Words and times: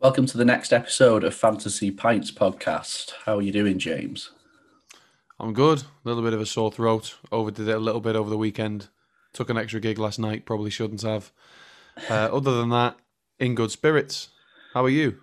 Welcome 0.00 0.24
to 0.28 0.38
the 0.38 0.46
next 0.46 0.72
episode 0.72 1.24
of 1.24 1.34
Fantasy 1.34 1.90
Pints 1.90 2.30
podcast. 2.30 3.12
How 3.26 3.36
are 3.36 3.42
you 3.42 3.52
doing, 3.52 3.78
James? 3.78 4.30
I'm 5.38 5.52
good. 5.52 5.80
A 5.80 5.84
little 6.04 6.22
bit 6.22 6.32
of 6.32 6.40
a 6.40 6.46
sore 6.46 6.72
throat. 6.72 7.18
Overdid 7.30 7.68
it 7.68 7.76
a 7.76 7.78
little 7.78 8.00
bit 8.00 8.16
over 8.16 8.30
the 8.30 8.38
weekend. 8.38 8.88
Took 9.34 9.50
an 9.50 9.58
extra 9.58 9.78
gig 9.78 9.98
last 9.98 10.18
night. 10.18 10.46
Probably 10.46 10.70
shouldn't 10.70 11.02
have. 11.02 11.32
Uh, 12.08 12.14
other 12.32 12.56
than 12.56 12.70
that, 12.70 12.96
in 13.38 13.54
good 13.54 13.70
spirits. 13.72 14.30
How 14.72 14.86
are 14.86 14.88
you? 14.88 15.18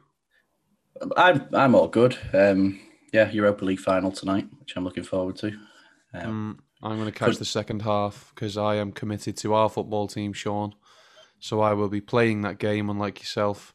I'm 1.17 1.48
I'm 1.53 1.73
all 1.73 1.88
good. 1.88 2.16
Um, 2.31 2.80
yeah, 3.12 3.31
Europa 3.31 3.66
League 3.66 3.80
final 3.80 4.12
tonight, 4.12 4.48
which 4.59 4.75
I'm 4.77 4.84
looking 4.84 5.03
forward 5.03 5.38
to. 5.38 5.57
Um, 6.13 6.59
I'm 6.84 6.99
going 6.99 7.12
to 7.12 7.20
catch 7.20 7.38
the 7.38 7.45
second 7.45 7.81
half 7.81 8.31
because 8.35 8.57
I 8.57 8.75
am 8.75 8.91
committed 8.91 9.38
to 9.38 9.55
our 9.55 9.70
football 9.70 10.05
team, 10.05 10.34
Sean. 10.34 10.75
So 11.39 11.62
I 11.62 11.73
will 11.73 11.89
be 11.89 11.99
playing 11.99 12.44
that 12.44 12.59
game, 12.59 12.91
unlike 12.91 13.20
yourself 13.21 13.73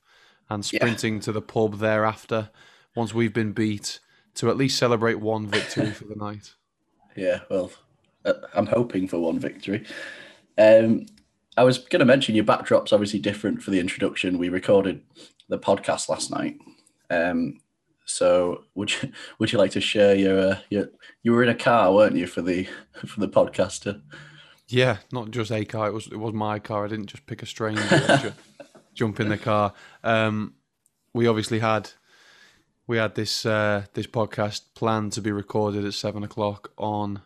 and 0.48 0.64
sprinting 0.64 1.14
yeah. 1.14 1.20
to 1.20 1.32
the 1.32 1.42
pub 1.42 1.78
thereafter 1.78 2.50
once 2.94 3.14
we've 3.14 3.32
been 3.32 3.52
beat 3.52 4.00
to 4.34 4.50
at 4.50 4.56
least 4.56 4.78
celebrate 4.78 5.20
one 5.20 5.46
victory 5.46 5.90
for 5.90 6.04
the 6.04 6.16
night. 6.16 6.54
Yeah, 7.16 7.40
well, 7.50 7.70
uh, 8.24 8.34
I'm 8.54 8.66
hoping 8.66 9.08
for 9.08 9.18
one 9.18 9.38
victory. 9.38 9.86
Um, 10.58 11.06
I 11.56 11.64
was 11.64 11.78
going 11.78 12.00
to 12.00 12.06
mention 12.06 12.34
your 12.34 12.44
backdrop's 12.44 12.92
obviously 12.92 13.18
different 13.18 13.62
for 13.62 13.70
the 13.70 13.80
introduction. 13.80 14.38
We 14.38 14.48
recorded 14.48 15.02
the 15.48 15.58
podcast 15.58 16.08
last 16.08 16.30
night. 16.30 16.58
Um, 17.10 17.60
so 18.04 18.64
would 18.74 18.90
you 18.90 19.12
would 19.38 19.52
you 19.52 19.58
like 19.58 19.72
to 19.72 19.80
share 19.80 20.14
your 20.14 20.38
uh, 20.40 20.58
your 20.70 20.88
you 21.22 21.32
were 21.32 21.42
in 21.42 21.48
a 21.48 21.54
car, 21.54 21.92
weren't 21.92 22.16
you, 22.16 22.26
for 22.26 22.42
the 22.42 22.68
for 23.06 23.20
the 23.20 23.28
podcaster? 23.28 24.00
Yeah, 24.68 24.98
not 25.12 25.30
just 25.30 25.52
a 25.52 25.64
car. 25.64 25.88
It 25.88 25.92
was 25.92 26.06
it 26.06 26.18
was 26.18 26.32
my 26.32 26.58
car. 26.58 26.84
I 26.84 26.88
didn't 26.88 27.06
just 27.06 27.26
pick 27.26 27.42
a 27.42 27.46
stranger 27.46 28.34
jump 28.94 29.20
in 29.20 29.28
the 29.28 29.38
car. 29.38 29.72
Um, 30.02 30.54
we 31.14 31.26
obviously 31.26 31.58
had 31.58 31.90
we 32.86 32.96
had 32.98 33.14
this 33.14 33.46
uh, 33.46 33.84
this 33.94 34.06
podcast 34.06 34.62
planned 34.74 35.12
to 35.12 35.20
be 35.20 35.32
recorded 35.32 35.84
at 35.84 35.94
seven 35.94 36.22
o'clock 36.22 36.72
on 36.76 37.22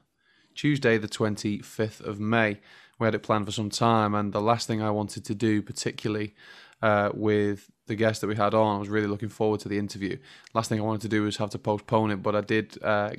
Tuesday, 0.54 0.98
the 0.98 1.08
twenty 1.08 1.58
fifth 1.58 2.00
of 2.00 2.20
May. 2.20 2.58
We 2.98 3.06
had 3.06 3.14
it 3.14 3.22
planned 3.22 3.46
for 3.46 3.52
some 3.52 3.70
time, 3.70 4.14
and 4.14 4.32
the 4.32 4.40
last 4.40 4.66
thing 4.66 4.80
I 4.80 4.90
wanted 4.90 5.24
to 5.26 5.34
do, 5.34 5.60
particularly 5.60 6.34
uh, 6.82 7.10
with 7.12 7.70
the 7.86 7.94
guest 7.94 8.20
that 8.20 8.26
we 8.26 8.36
had 8.36 8.54
on, 8.54 8.76
I 8.76 8.78
was 8.78 8.88
really 8.88 9.06
looking 9.06 9.28
forward 9.28 9.60
to 9.60 9.68
the 9.68 9.78
interview. 9.78 10.18
Last 10.54 10.68
thing 10.68 10.80
I 10.80 10.82
wanted 10.82 11.02
to 11.02 11.08
do 11.08 11.22
was 11.22 11.36
have 11.36 11.50
to 11.50 11.58
postpone 11.58 12.10
it, 12.10 12.22
but 12.22 12.34
I 12.34 12.40
did 12.40 12.82
uh, 12.82 13.10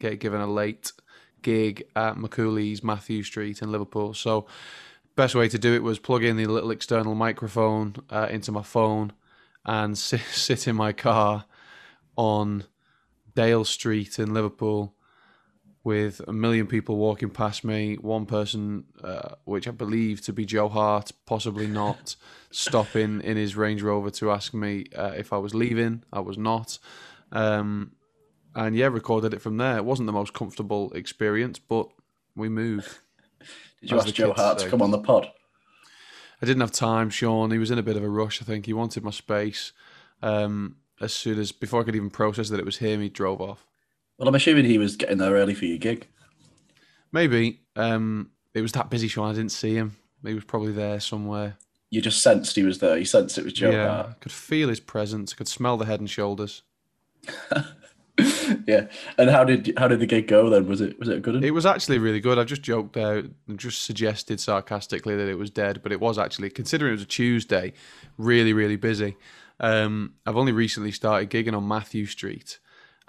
get 0.00 0.20
given 0.20 0.40
a 0.40 0.46
late 0.46 0.92
gig 1.42 1.84
at 1.94 2.16
McCooley's 2.16 2.82
Mathew 2.82 3.22
Street 3.22 3.60
in 3.60 3.70
Liverpool, 3.70 4.14
so 4.14 4.46
best 5.16 5.34
way 5.34 5.48
to 5.48 5.58
do 5.58 5.74
it 5.74 5.82
was 5.82 5.98
plug 5.98 6.24
in 6.24 6.36
the 6.36 6.46
little 6.46 6.70
external 6.70 7.14
microphone 7.14 7.96
uh, 8.10 8.28
into 8.30 8.52
my 8.52 8.62
phone 8.62 9.12
and 9.64 9.96
sit, 9.98 10.20
sit 10.20 10.68
in 10.68 10.76
my 10.76 10.92
car 10.92 11.44
on 12.16 12.64
Dale 13.34 13.64
Street 13.64 14.18
in 14.18 14.32
Liverpool 14.32 14.94
with 15.82 16.22
a 16.26 16.32
million 16.32 16.66
people 16.66 16.96
walking 16.96 17.28
past 17.28 17.62
me. 17.62 17.96
One 17.96 18.24
person, 18.24 18.84
uh, 19.02 19.34
which 19.44 19.68
I 19.68 19.70
believe 19.70 20.22
to 20.22 20.32
be 20.32 20.46
Joe 20.46 20.68
Hart, 20.68 21.12
possibly 21.26 21.66
not, 21.66 22.16
stopping 22.50 23.20
in 23.20 23.36
his 23.36 23.54
Range 23.54 23.82
Rover 23.82 24.10
to 24.10 24.30
ask 24.30 24.54
me 24.54 24.86
uh, 24.96 25.12
if 25.16 25.32
I 25.32 25.36
was 25.36 25.54
leaving. 25.54 26.02
I 26.10 26.20
was 26.20 26.38
not. 26.38 26.78
Um, 27.30 27.92
and 28.54 28.74
yeah, 28.74 28.86
recorded 28.86 29.34
it 29.34 29.42
from 29.42 29.58
there. 29.58 29.76
It 29.76 29.84
wasn't 29.84 30.06
the 30.06 30.12
most 30.12 30.32
comfortable 30.32 30.90
experience, 30.92 31.58
but 31.58 31.88
we 32.34 32.48
moved. 32.48 32.98
Did 33.84 33.90
you 33.90 33.98
ask 33.98 34.14
Joe 34.14 34.32
Hart 34.32 34.58
to 34.60 34.70
come 34.70 34.80
on 34.80 34.92
the 34.92 34.98
pod? 34.98 35.30
I 36.40 36.46
didn't 36.46 36.62
have 36.62 36.72
time, 36.72 37.10
Sean. 37.10 37.50
He 37.50 37.58
was 37.58 37.70
in 37.70 37.78
a 37.78 37.82
bit 37.82 37.96
of 37.96 38.02
a 38.02 38.08
rush. 38.08 38.40
I 38.40 38.46
think 38.46 38.64
he 38.64 38.72
wanted 38.72 39.04
my 39.04 39.10
space. 39.10 39.72
Um, 40.22 40.76
as 41.02 41.12
soon 41.12 41.38
as 41.38 41.52
before 41.52 41.82
I 41.82 41.84
could 41.84 41.94
even 41.94 42.08
process 42.08 42.48
that 42.48 42.58
it 42.58 42.64
was 42.64 42.78
him, 42.78 43.02
he 43.02 43.10
drove 43.10 43.42
off. 43.42 43.66
Well, 44.16 44.26
I'm 44.26 44.34
assuming 44.34 44.64
he 44.64 44.78
was 44.78 44.96
getting 44.96 45.18
there 45.18 45.32
early 45.32 45.52
for 45.52 45.66
your 45.66 45.76
gig. 45.76 46.06
Maybe 47.12 47.60
um, 47.76 48.30
it 48.54 48.62
was 48.62 48.72
that 48.72 48.88
busy, 48.88 49.06
Sean. 49.06 49.30
I 49.30 49.34
didn't 49.34 49.52
see 49.52 49.74
him. 49.74 49.96
He 50.24 50.32
was 50.32 50.44
probably 50.44 50.72
there 50.72 50.98
somewhere. 50.98 51.58
You 51.90 52.00
just 52.00 52.22
sensed 52.22 52.56
he 52.56 52.62
was 52.62 52.78
there. 52.78 52.96
You 52.96 53.04
sensed 53.04 53.36
it 53.36 53.44
was 53.44 53.52
Joe 53.52 53.70
yeah, 53.70 53.88
Hart. 53.88 54.06
I 54.08 54.12
could 54.14 54.32
feel 54.32 54.70
his 54.70 54.80
presence. 54.80 55.34
I 55.34 55.36
could 55.36 55.48
smell 55.48 55.76
the 55.76 55.84
head 55.84 56.00
and 56.00 56.08
shoulders. 56.08 56.62
yeah. 58.66 58.86
And 59.18 59.30
how 59.30 59.44
did 59.44 59.72
how 59.76 59.88
did 59.88 60.00
the 60.00 60.06
gig 60.06 60.26
go 60.28 60.48
then? 60.48 60.66
Was 60.66 60.80
it 60.80 60.98
was 60.98 61.08
it 61.08 61.22
good 61.22 61.34
one? 61.34 61.44
It 61.44 61.52
was 61.52 61.66
actually 61.66 61.98
really 61.98 62.20
good. 62.20 62.38
I've 62.38 62.46
just 62.46 62.62
joked 62.62 62.96
and 62.96 63.34
just 63.56 63.82
suggested 63.82 64.40
sarcastically 64.40 65.16
that 65.16 65.28
it 65.28 65.36
was 65.36 65.50
dead, 65.50 65.82
but 65.82 65.92
it 65.92 66.00
was 66.00 66.18
actually 66.18 66.50
considering 66.50 66.90
it 66.90 66.96
was 66.96 67.02
a 67.02 67.06
Tuesday, 67.06 67.72
really 68.18 68.52
really 68.52 68.76
busy. 68.76 69.16
Um, 69.60 70.14
I've 70.26 70.36
only 70.36 70.52
recently 70.52 70.90
started 70.90 71.30
gigging 71.30 71.56
on 71.56 71.68
Mathew 71.68 72.06
Street, 72.06 72.58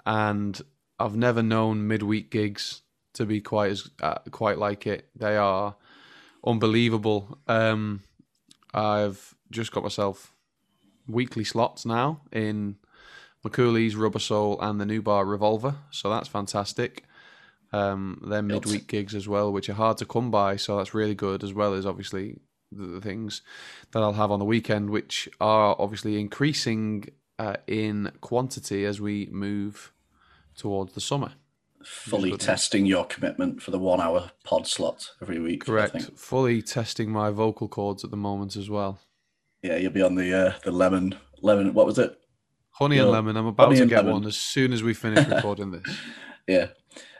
and 0.04 0.60
I've 0.98 1.16
never 1.16 1.42
known 1.42 1.86
midweek 1.86 2.30
gigs 2.30 2.82
to 3.14 3.26
be 3.26 3.40
quite 3.40 3.72
as 3.72 3.90
uh, 4.02 4.18
quite 4.30 4.58
like 4.58 4.86
it. 4.86 5.08
They 5.16 5.36
are 5.36 5.76
unbelievable. 6.44 7.38
Um, 7.48 8.02
I've 8.72 9.34
just 9.50 9.72
got 9.72 9.82
myself 9.82 10.32
weekly 11.08 11.44
slots 11.44 11.86
now 11.86 12.20
in 12.32 12.76
McCooley's, 13.46 13.96
Rubber 13.96 14.18
Soul, 14.18 14.60
and 14.60 14.80
the 14.80 14.86
new 14.86 15.02
bar 15.02 15.24
Revolver. 15.24 15.76
So 15.90 16.10
that's 16.10 16.28
fantastic. 16.28 17.04
Um, 17.72 18.22
they're 18.26 18.42
midweek 18.42 18.86
gigs 18.86 19.14
as 19.14 19.28
well, 19.28 19.52
which 19.52 19.68
are 19.68 19.74
hard 19.74 19.98
to 19.98 20.06
come 20.06 20.30
by. 20.30 20.56
So 20.56 20.76
that's 20.76 20.94
really 20.94 21.14
good, 21.14 21.44
as 21.44 21.52
well 21.52 21.74
as 21.74 21.84
obviously 21.84 22.38
the, 22.72 22.86
the 22.86 23.00
things 23.00 23.42
that 23.92 24.02
I'll 24.02 24.12
have 24.14 24.30
on 24.30 24.38
the 24.38 24.44
weekend, 24.44 24.90
which 24.90 25.28
are 25.40 25.76
obviously 25.78 26.18
increasing 26.20 27.10
uh, 27.38 27.56
in 27.66 28.12
quantity 28.20 28.84
as 28.84 29.00
we 29.00 29.28
move 29.30 29.92
towards 30.56 30.94
the 30.94 31.00
summer. 31.00 31.32
Fully 31.84 32.36
testing 32.36 32.84
your 32.84 33.04
commitment 33.04 33.62
for 33.62 33.70
the 33.70 33.78
one 33.78 34.00
hour 34.00 34.32
pod 34.42 34.66
slot 34.66 35.10
every 35.22 35.38
week. 35.38 35.64
Correct. 35.64 36.10
Fully 36.16 36.60
testing 36.60 37.10
my 37.10 37.30
vocal 37.30 37.68
cords 37.68 38.02
at 38.02 38.10
the 38.10 38.16
moment 38.16 38.56
as 38.56 38.68
well. 38.68 38.98
Yeah, 39.62 39.76
you'll 39.76 39.92
be 39.92 40.02
on 40.02 40.16
the 40.16 40.34
uh, 40.34 40.52
the 40.64 40.72
lemon 40.72 41.16
lemon. 41.42 41.74
What 41.74 41.86
was 41.86 41.98
it? 41.98 42.18
Honey 42.78 42.98
and 42.98 43.10
lemon. 43.10 43.38
I'm 43.38 43.46
about 43.46 43.74
to 43.74 43.86
get 43.86 44.04
lemon. 44.04 44.12
one 44.12 44.26
as 44.26 44.36
soon 44.36 44.72
as 44.74 44.82
we 44.82 44.92
finish 44.92 45.26
recording 45.34 45.70
this. 45.70 45.98
yeah. 46.46 46.66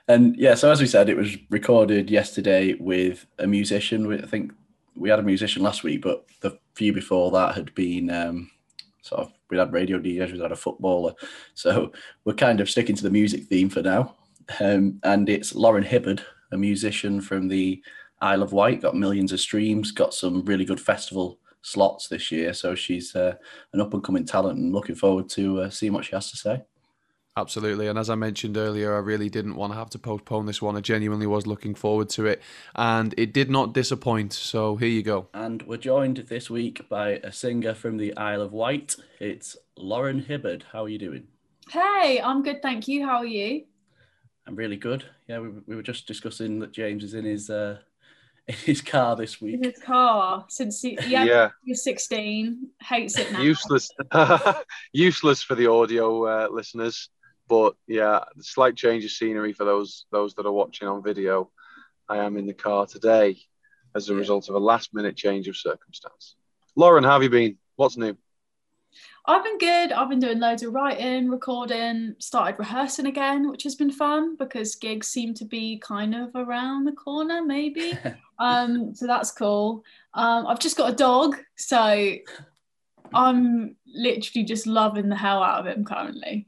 And 0.06 0.36
yeah, 0.36 0.54
so 0.54 0.70
as 0.70 0.80
we 0.82 0.86
said, 0.86 1.08
it 1.08 1.16
was 1.16 1.34
recorded 1.48 2.10
yesterday 2.10 2.74
with 2.74 3.24
a 3.38 3.46
musician. 3.46 4.22
I 4.22 4.26
think 4.26 4.52
we 4.94 5.08
had 5.08 5.18
a 5.18 5.22
musician 5.22 5.62
last 5.62 5.82
week, 5.82 6.02
but 6.02 6.26
the 6.42 6.58
few 6.74 6.92
before 6.92 7.30
that 7.30 7.54
had 7.54 7.74
been 7.74 8.10
um, 8.10 8.50
sort 9.00 9.22
of 9.22 9.32
we 9.48 9.56
had 9.56 9.72
radio 9.72 9.98
DJs, 9.98 10.32
we 10.32 10.40
had 10.40 10.52
a 10.52 10.56
footballer. 10.56 11.14
So 11.54 11.90
we're 12.24 12.34
kind 12.34 12.60
of 12.60 12.68
sticking 12.68 12.96
to 12.96 13.02
the 13.02 13.10
music 13.10 13.44
theme 13.44 13.70
for 13.70 13.80
now. 13.80 14.14
Um, 14.60 15.00
and 15.04 15.28
it's 15.28 15.54
Lauran 15.54 15.84
Hibberd, 15.84 16.20
a 16.52 16.58
musician 16.58 17.22
from 17.22 17.48
the 17.48 17.82
Isle 18.20 18.42
of 18.42 18.52
Wight, 18.52 18.82
got 18.82 18.94
millions 18.94 19.32
of 19.32 19.40
streams, 19.40 19.90
got 19.90 20.12
some 20.12 20.44
really 20.44 20.66
good 20.66 20.80
festival 20.80 21.38
slots 21.66 22.06
this 22.06 22.30
year. 22.30 22.52
So 22.52 22.74
she's 22.76 23.16
uh, 23.16 23.34
an 23.72 23.80
up 23.80 23.92
and 23.92 24.02
coming 24.02 24.24
talent 24.24 24.58
and 24.58 24.72
looking 24.72 24.94
forward 24.94 25.28
to 25.30 25.62
uh, 25.62 25.70
seeing 25.70 25.92
what 25.92 26.04
she 26.04 26.14
has 26.14 26.30
to 26.30 26.36
say. 26.36 26.62
Absolutely. 27.36 27.88
And 27.88 27.98
as 27.98 28.08
I 28.08 28.14
mentioned 28.14 28.56
earlier, 28.56 28.94
I 28.94 29.00
really 29.00 29.28
didn't 29.28 29.56
want 29.56 29.72
to 29.72 29.78
have 29.78 29.90
to 29.90 29.98
postpone 29.98 30.46
this 30.46 30.62
one. 30.62 30.76
I 30.76 30.80
genuinely 30.80 31.26
was 31.26 31.46
looking 31.46 31.74
forward 31.74 32.08
to 32.10 32.24
it. 32.26 32.40
And 32.76 33.14
it 33.18 33.34
did 33.34 33.50
not 33.50 33.74
disappoint. 33.74 34.32
So 34.32 34.76
here 34.76 34.88
you 34.88 35.02
go. 35.02 35.28
And 35.34 35.62
we're 35.64 35.76
joined 35.76 36.18
this 36.28 36.48
week 36.48 36.88
by 36.88 37.20
a 37.24 37.32
singer 37.32 37.74
from 37.74 37.98
the 37.98 38.16
Isle 38.16 38.42
of 38.42 38.52
Wight. 38.52 38.96
It's 39.20 39.56
Lauran 39.76 40.22
Hibberd. 40.22 40.62
How 40.72 40.84
are 40.84 40.88
you 40.88 40.98
doing? 40.98 41.26
Hey, 41.68 42.20
I'm 42.22 42.42
good. 42.42 42.62
Thank 42.62 42.88
you. 42.88 43.04
How 43.04 43.16
are 43.16 43.26
you? 43.26 43.64
I'm 44.46 44.54
really 44.54 44.76
good. 44.76 45.04
Yeah, 45.28 45.40
we, 45.40 45.48
we 45.66 45.76
were 45.76 45.82
just 45.82 46.06
discussing 46.06 46.60
that 46.60 46.72
James 46.72 47.02
is 47.02 47.12
in 47.12 47.24
his 47.24 47.50
uh, 47.50 47.78
in 48.48 48.54
his 48.54 48.80
car 48.80 49.16
this 49.16 49.40
week. 49.40 49.54
In 49.54 49.64
his 49.64 49.78
car 49.78 50.44
since 50.48 50.80
he, 50.80 50.98
yeah, 51.06 51.24
yeah. 51.24 51.50
he 51.64 51.72
was 51.72 51.82
16, 51.84 52.68
hates 52.80 53.18
it 53.18 53.32
now. 53.32 53.40
Useless, 53.40 53.90
useless 54.92 55.42
for 55.42 55.54
the 55.54 55.66
audio 55.66 56.24
uh, 56.24 56.48
listeners. 56.50 57.08
But 57.48 57.74
yeah, 57.86 58.24
slight 58.40 58.76
change 58.76 59.04
of 59.04 59.10
scenery 59.12 59.52
for 59.52 59.64
those 59.64 60.06
those 60.10 60.34
that 60.34 60.46
are 60.46 60.52
watching 60.52 60.88
on 60.88 61.02
video. 61.02 61.50
I 62.08 62.18
am 62.18 62.36
in 62.36 62.46
the 62.46 62.54
car 62.54 62.86
today 62.86 63.38
as 63.94 64.08
a 64.08 64.12
yeah. 64.12 64.18
result 64.18 64.48
of 64.48 64.56
a 64.56 64.60
last 64.60 64.92
minute 64.94 65.16
change 65.16 65.46
of 65.48 65.56
circumstance. 65.56 66.36
Lauran, 66.74 67.04
how 67.04 67.12
have 67.12 67.22
you 67.22 67.30
been? 67.30 67.56
What's 67.76 67.96
new? 67.96 68.16
I've 69.28 69.42
been 69.42 69.58
good. 69.58 69.92
I've 69.92 70.08
been 70.08 70.20
doing 70.20 70.38
loads 70.38 70.62
of 70.62 70.72
writing, 70.72 71.28
recording, 71.28 72.14
started 72.18 72.58
rehearsing 72.58 73.06
again, 73.06 73.50
which 73.50 73.64
has 73.64 73.74
been 73.74 73.90
fun 73.90 74.36
because 74.36 74.76
gigs 74.76 75.08
seem 75.08 75.34
to 75.34 75.44
be 75.44 75.78
kind 75.78 76.14
of 76.14 76.30
around 76.36 76.84
the 76.84 76.92
corner, 76.92 77.42
maybe. 77.44 77.98
um, 78.38 78.94
so 78.94 79.06
that's 79.06 79.32
cool. 79.32 79.84
Um, 80.14 80.46
I've 80.46 80.60
just 80.60 80.76
got 80.76 80.92
a 80.92 80.96
dog, 80.96 81.36
so 81.56 82.14
I'm 83.12 83.76
literally 83.86 84.44
just 84.44 84.66
loving 84.66 85.08
the 85.08 85.16
hell 85.16 85.42
out 85.42 85.66
of 85.66 85.66
him 85.66 85.84
currently. 85.84 86.46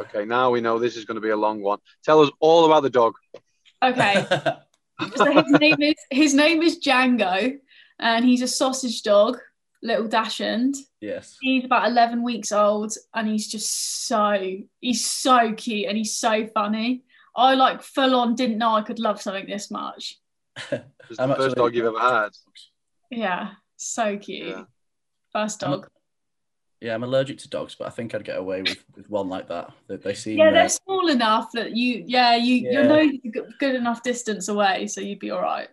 Okay, 0.00 0.24
now 0.24 0.50
we 0.50 0.60
know 0.60 0.78
this 0.78 0.96
is 0.96 1.04
going 1.04 1.16
to 1.16 1.20
be 1.20 1.30
a 1.30 1.36
long 1.36 1.60
one. 1.60 1.78
Tell 2.04 2.20
us 2.20 2.30
all 2.38 2.66
about 2.66 2.84
the 2.84 2.90
dog. 2.90 3.14
Okay. 3.82 4.24
so 5.16 5.32
his 5.32 5.50
name 5.60 5.82
is 5.82 5.94
his 6.10 6.34
name 6.34 6.62
is 6.62 6.78
Django, 6.78 7.58
and 7.98 8.24
he's 8.24 8.42
a 8.42 8.48
sausage 8.48 9.02
dog 9.02 9.38
little 9.82 10.08
Dachshund. 10.08 10.74
Yes. 11.00 11.36
He's 11.40 11.64
about 11.64 11.88
11 11.88 12.22
weeks 12.22 12.52
old 12.52 12.92
and 13.14 13.28
he's 13.28 13.48
just 13.48 14.06
so, 14.06 14.56
he's 14.80 15.04
so 15.06 15.52
cute 15.54 15.86
and 15.88 15.96
he's 15.96 16.14
so 16.14 16.46
funny. 16.48 17.04
I 17.36 17.54
like 17.54 17.82
full 17.82 18.16
on 18.16 18.34
didn't 18.34 18.58
know 18.58 18.74
I 18.74 18.82
could 18.82 18.98
love 18.98 19.20
something 19.22 19.46
this 19.46 19.70
much. 19.70 20.18
It's 21.10 21.18
I'm 21.18 21.30
the 21.30 21.36
first 21.36 21.48
actually- 21.52 21.62
dog 21.62 21.74
you've 21.74 21.86
ever 21.86 22.00
had. 22.00 22.28
Yeah, 23.10 23.50
so 23.76 24.18
cute. 24.18 24.48
Yeah. 24.48 24.64
First 25.32 25.62
I'm 25.64 25.72
a- 25.72 25.76
dog. 25.76 25.88
Yeah, 26.80 26.94
I'm 26.94 27.02
allergic 27.02 27.38
to 27.38 27.48
dogs, 27.48 27.74
but 27.74 27.86
I 27.86 27.90
think 27.90 28.14
I'd 28.14 28.24
get 28.24 28.36
away 28.36 28.62
with, 28.62 28.84
with 28.94 29.08
one 29.10 29.28
like 29.28 29.48
that. 29.48 29.72
They, 29.88 29.96
they 29.96 30.14
seem. 30.14 30.38
Yeah, 30.38 30.48
uh, 30.48 30.52
they're 30.52 30.68
small 30.68 31.08
enough 31.08 31.50
that 31.54 31.72
you, 31.74 32.04
yeah, 32.06 32.36
you, 32.36 32.56
Yeah. 32.56 32.70
you're 32.72 32.84
no 32.84 33.10
good- 33.32 33.52
good 33.58 33.74
enough 33.74 34.02
distance 34.02 34.48
away, 34.48 34.86
so 34.86 35.00
you'd 35.00 35.18
be 35.18 35.30
all 35.30 35.40
right. 35.40 35.68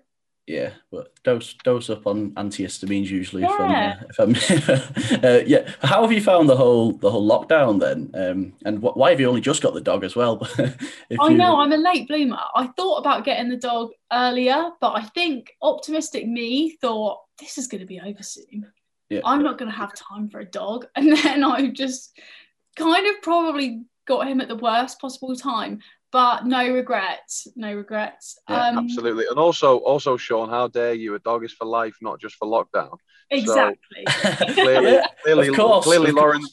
Yeah, 0.47 0.71
but 0.91 1.11
dose 1.23 1.55
dose 1.63 1.89
up 1.89 2.05
on 2.05 2.31
antihistamines 2.31 3.09
usually. 3.09 3.41
Yeah. 3.41 4.01
If 4.09 4.19
I'm, 4.19 4.31
if 4.35 4.69
I'm 5.23 5.25
uh, 5.25 5.43
yeah. 5.45 5.71
How 5.81 6.03
have 6.03 6.11
you 6.11 6.21
found 6.21 6.47
the 6.47 6.55
whole 6.55 6.91
the 6.93 7.09
whole 7.09 7.27
lockdown 7.27 7.79
then? 7.79 8.11
Um, 8.13 8.53
and 8.63 8.77
wh- 8.79 8.95
why 8.95 9.09
have 9.09 9.19
you 9.19 9.27
only 9.27 9.41
just 9.41 9.63
got 9.63 9.73
the 9.73 9.81
dog 9.81 10.03
as 10.03 10.15
well? 10.15 10.47
I 10.59 10.73
you- 11.29 11.37
know 11.37 11.59
I'm 11.59 11.71
a 11.71 11.77
late 11.77 12.07
bloomer. 12.07 12.39
I 12.55 12.67
thought 12.67 12.97
about 12.97 13.25
getting 13.25 13.49
the 13.49 13.57
dog 13.57 13.89
earlier, 14.13 14.69
but 14.79 14.91
I 14.91 15.03
think 15.03 15.55
optimistic 15.63 16.27
me 16.27 16.77
thought 16.79 17.21
this 17.39 17.57
is 17.57 17.67
going 17.67 17.81
to 17.81 17.87
be 17.87 17.99
over 17.99 18.21
soon. 18.21 18.71
Yeah. 19.09 19.21
I'm 19.25 19.43
not 19.43 19.57
going 19.57 19.71
to 19.71 19.77
have 19.77 19.93
time 19.95 20.29
for 20.29 20.39
a 20.39 20.45
dog, 20.45 20.85
and 20.95 21.15
then 21.17 21.43
I 21.43 21.69
just 21.71 22.17
kind 22.75 23.07
of 23.07 23.21
probably 23.23 23.83
got 24.05 24.27
him 24.27 24.41
at 24.41 24.47
the 24.47 24.55
worst 24.55 24.99
possible 25.01 25.35
time. 25.35 25.79
But 26.11 26.45
no 26.45 26.71
regrets, 26.73 27.47
no 27.55 27.73
regrets. 27.73 28.39
Yeah, 28.49 28.69
um, 28.69 28.77
Absolutely. 28.77 29.25
And 29.29 29.37
also, 29.37 29.77
also, 29.79 30.17
Sean, 30.17 30.49
how 30.49 30.67
dare 30.67 30.93
you? 30.93 31.15
A 31.15 31.19
dog 31.19 31.43
is 31.43 31.51
for 31.51 31.65
life, 31.65 31.95
not 32.01 32.21
just 32.21 32.35
for 32.35 32.47
lockdown. 32.47 32.97
Exactly. 33.31 34.05
Clearly, 34.53 35.01
clearly, 35.23 35.47
of 35.49 35.55
course, 35.55 35.85
clearly, 35.85 36.11
of 36.11 36.15
Lauran 36.15 36.43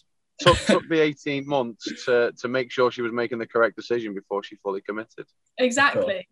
took, 0.40 0.58
took 0.58 0.88
the 0.88 1.00
18 1.00 1.46
months 1.46 2.04
to, 2.04 2.32
to 2.38 2.48
make 2.48 2.72
sure 2.72 2.90
she 2.90 3.02
was 3.02 3.12
making 3.12 3.38
the 3.38 3.46
correct 3.46 3.76
decision 3.76 4.14
before 4.14 4.42
she 4.42 4.56
fully 4.56 4.80
committed. 4.80 5.26
exactly. 5.58 6.26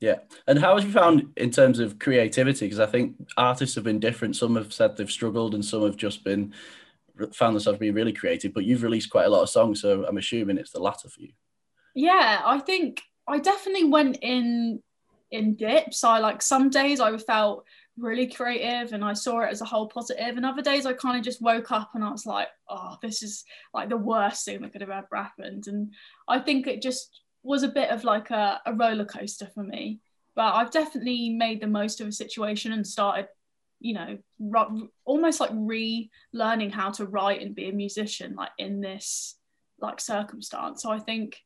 Yeah. 0.00 0.16
And 0.46 0.58
how 0.58 0.76
have 0.76 0.86
you 0.86 0.92
found 0.92 1.32
in 1.36 1.50
terms 1.50 1.78
of 1.78 1.98
creativity? 1.98 2.66
Because 2.66 2.80
I 2.80 2.86
think 2.86 3.16
artists 3.36 3.74
have 3.76 3.84
been 3.84 4.00
different. 4.00 4.36
Some 4.36 4.56
have 4.56 4.72
said 4.72 4.96
they've 4.96 5.10
struggled, 5.10 5.54
and 5.54 5.64
some 5.64 5.82
have 5.82 5.96
just 5.96 6.22
been 6.22 6.52
found 7.32 7.56
themselves 7.56 7.78
being 7.78 7.94
really 7.94 8.12
creative. 8.12 8.52
But 8.52 8.64
you've 8.64 8.82
released 8.82 9.10
quite 9.10 9.24
a 9.24 9.30
lot 9.30 9.42
of 9.42 9.48
songs, 9.48 9.80
so 9.80 10.04
I'm 10.04 10.18
assuming 10.18 10.58
it's 10.58 10.72
the 10.72 10.80
latter 10.80 11.08
for 11.08 11.22
you. 11.22 11.32
Yeah, 11.96 12.42
I 12.44 12.58
think 12.58 13.00
I 13.26 13.38
definitely 13.38 13.84
went 13.84 14.18
in 14.20 14.82
in 15.30 15.56
dips. 15.56 16.04
I 16.04 16.18
like 16.18 16.42
some 16.42 16.68
days 16.68 17.00
I 17.00 17.16
felt 17.16 17.64
really 17.96 18.26
creative 18.26 18.92
and 18.92 19.02
I 19.02 19.14
saw 19.14 19.40
it 19.40 19.50
as 19.50 19.62
a 19.62 19.64
whole 19.64 19.88
positive, 19.88 20.36
and 20.36 20.44
other 20.44 20.60
days 20.60 20.84
I 20.84 20.92
kind 20.92 21.16
of 21.16 21.24
just 21.24 21.40
woke 21.40 21.72
up 21.72 21.92
and 21.94 22.04
I 22.04 22.10
was 22.10 22.26
like, 22.26 22.48
oh, 22.68 22.98
this 23.00 23.22
is 23.22 23.44
like 23.72 23.88
the 23.88 23.96
worst 23.96 24.44
thing 24.44 24.60
that 24.60 24.72
could 24.72 24.82
have 24.82 24.90
ever 24.90 25.08
happened. 25.14 25.68
And 25.68 25.94
I 26.28 26.38
think 26.38 26.66
it 26.66 26.82
just 26.82 27.22
was 27.42 27.62
a 27.62 27.68
bit 27.68 27.88
of 27.88 28.04
like 28.04 28.30
a, 28.30 28.60
a 28.66 28.74
roller 28.74 29.06
coaster 29.06 29.48
for 29.54 29.62
me. 29.62 30.00
But 30.34 30.54
I've 30.54 30.70
definitely 30.70 31.30
made 31.30 31.62
the 31.62 31.66
most 31.66 32.02
of 32.02 32.08
a 32.08 32.12
situation 32.12 32.72
and 32.72 32.86
started, 32.86 33.28
you 33.80 33.94
know, 33.94 34.18
almost 35.06 35.40
like 35.40 35.50
relearning 35.52 36.72
how 36.72 36.90
to 36.90 37.06
write 37.06 37.40
and 37.40 37.54
be 37.54 37.70
a 37.70 37.72
musician, 37.72 38.34
like 38.34 38.50
in 38.58 38.82
this 38.82 39.38
like 39.80 39.98
circumstance. 39.98 40.82
So 40.82 40.90
I 40.90 40.98
think 40.98 41.40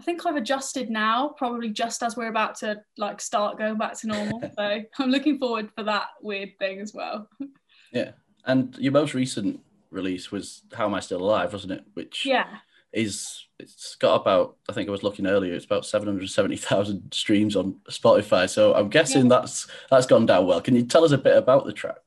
I 0.00 0.02
think 0.02 0.24
I've 0.24 0.36
adjusted 0.36 0.88
now, 0.88 1.34
probably 1.36 1.68
just 1.68 2.02
as 2.02 2.16
we're 2.16 2.28
about 2.30 2.54
to 2.60 2.80
like 2.96 3.20
start 3.20 3.58
going 3.58 3.76
back 3.76 3.98
to 4.00 4.06
normal. 4.06 4.40
so 4.58 4.80
I'm 4.98 5.10
looking 5.10 5.38
forward 5.38 5.68
for 5.76 5.84
that 5.84 6.06
weird 6.22 6.58
thing 6.58 6.80
as 6.80 6.94
well. 6.94 7.28
Yeah. 7.92 8.12
And 8.46 8.76
your 8.78 8.92
most 8.92 9.14
recent 9.14 9.58
release 9.90 10.30
was 10.30 10.62
How 10.72 10.86
Am 10.86 10.94
I 10.94 11.00
Still 11.00 11.20
Alive, 11.20 11.52
wasn't 11.52 11.72
it? 11.72 11.84
Which 11.94 12.24
Yeah. 12.24 12.46
is 12.92 13.48
it's 13.58 13.96
got 13.96 14.14
about 14.20 14.56
I 14.68 14.72
think 14.72 14.88
I 14.88 14.92
was 14.92 15.02
looking 15.02 15.26
earlier, 15.26 15.54
it's 15.54 15.64
about 15.64 15.84
seven 15.84 16.06
hundred 16.06 16.30
seventy 16.30 16.56
thousand 16.56 17.12
streams 17.12 17.56
on 17.56 17.80
Spotify. 17.90 18.48
So 18.48 18.74
I'm 18.74 18.88
guessing 18.90 19.26
that's 19.26 19.66
that's 19.90 20.06
gone 20.06 20.24
down 20.24 20.46
well. 20.46 20.60
Can 20.60 20.76
you 20.76 20.84
tell 20.84 21.04
us 21.04 21.10
a 21.10 21.18
bit 21.18 21.36
about 21.36 21.66
the 21.66 21.72
track? 21.72 21.98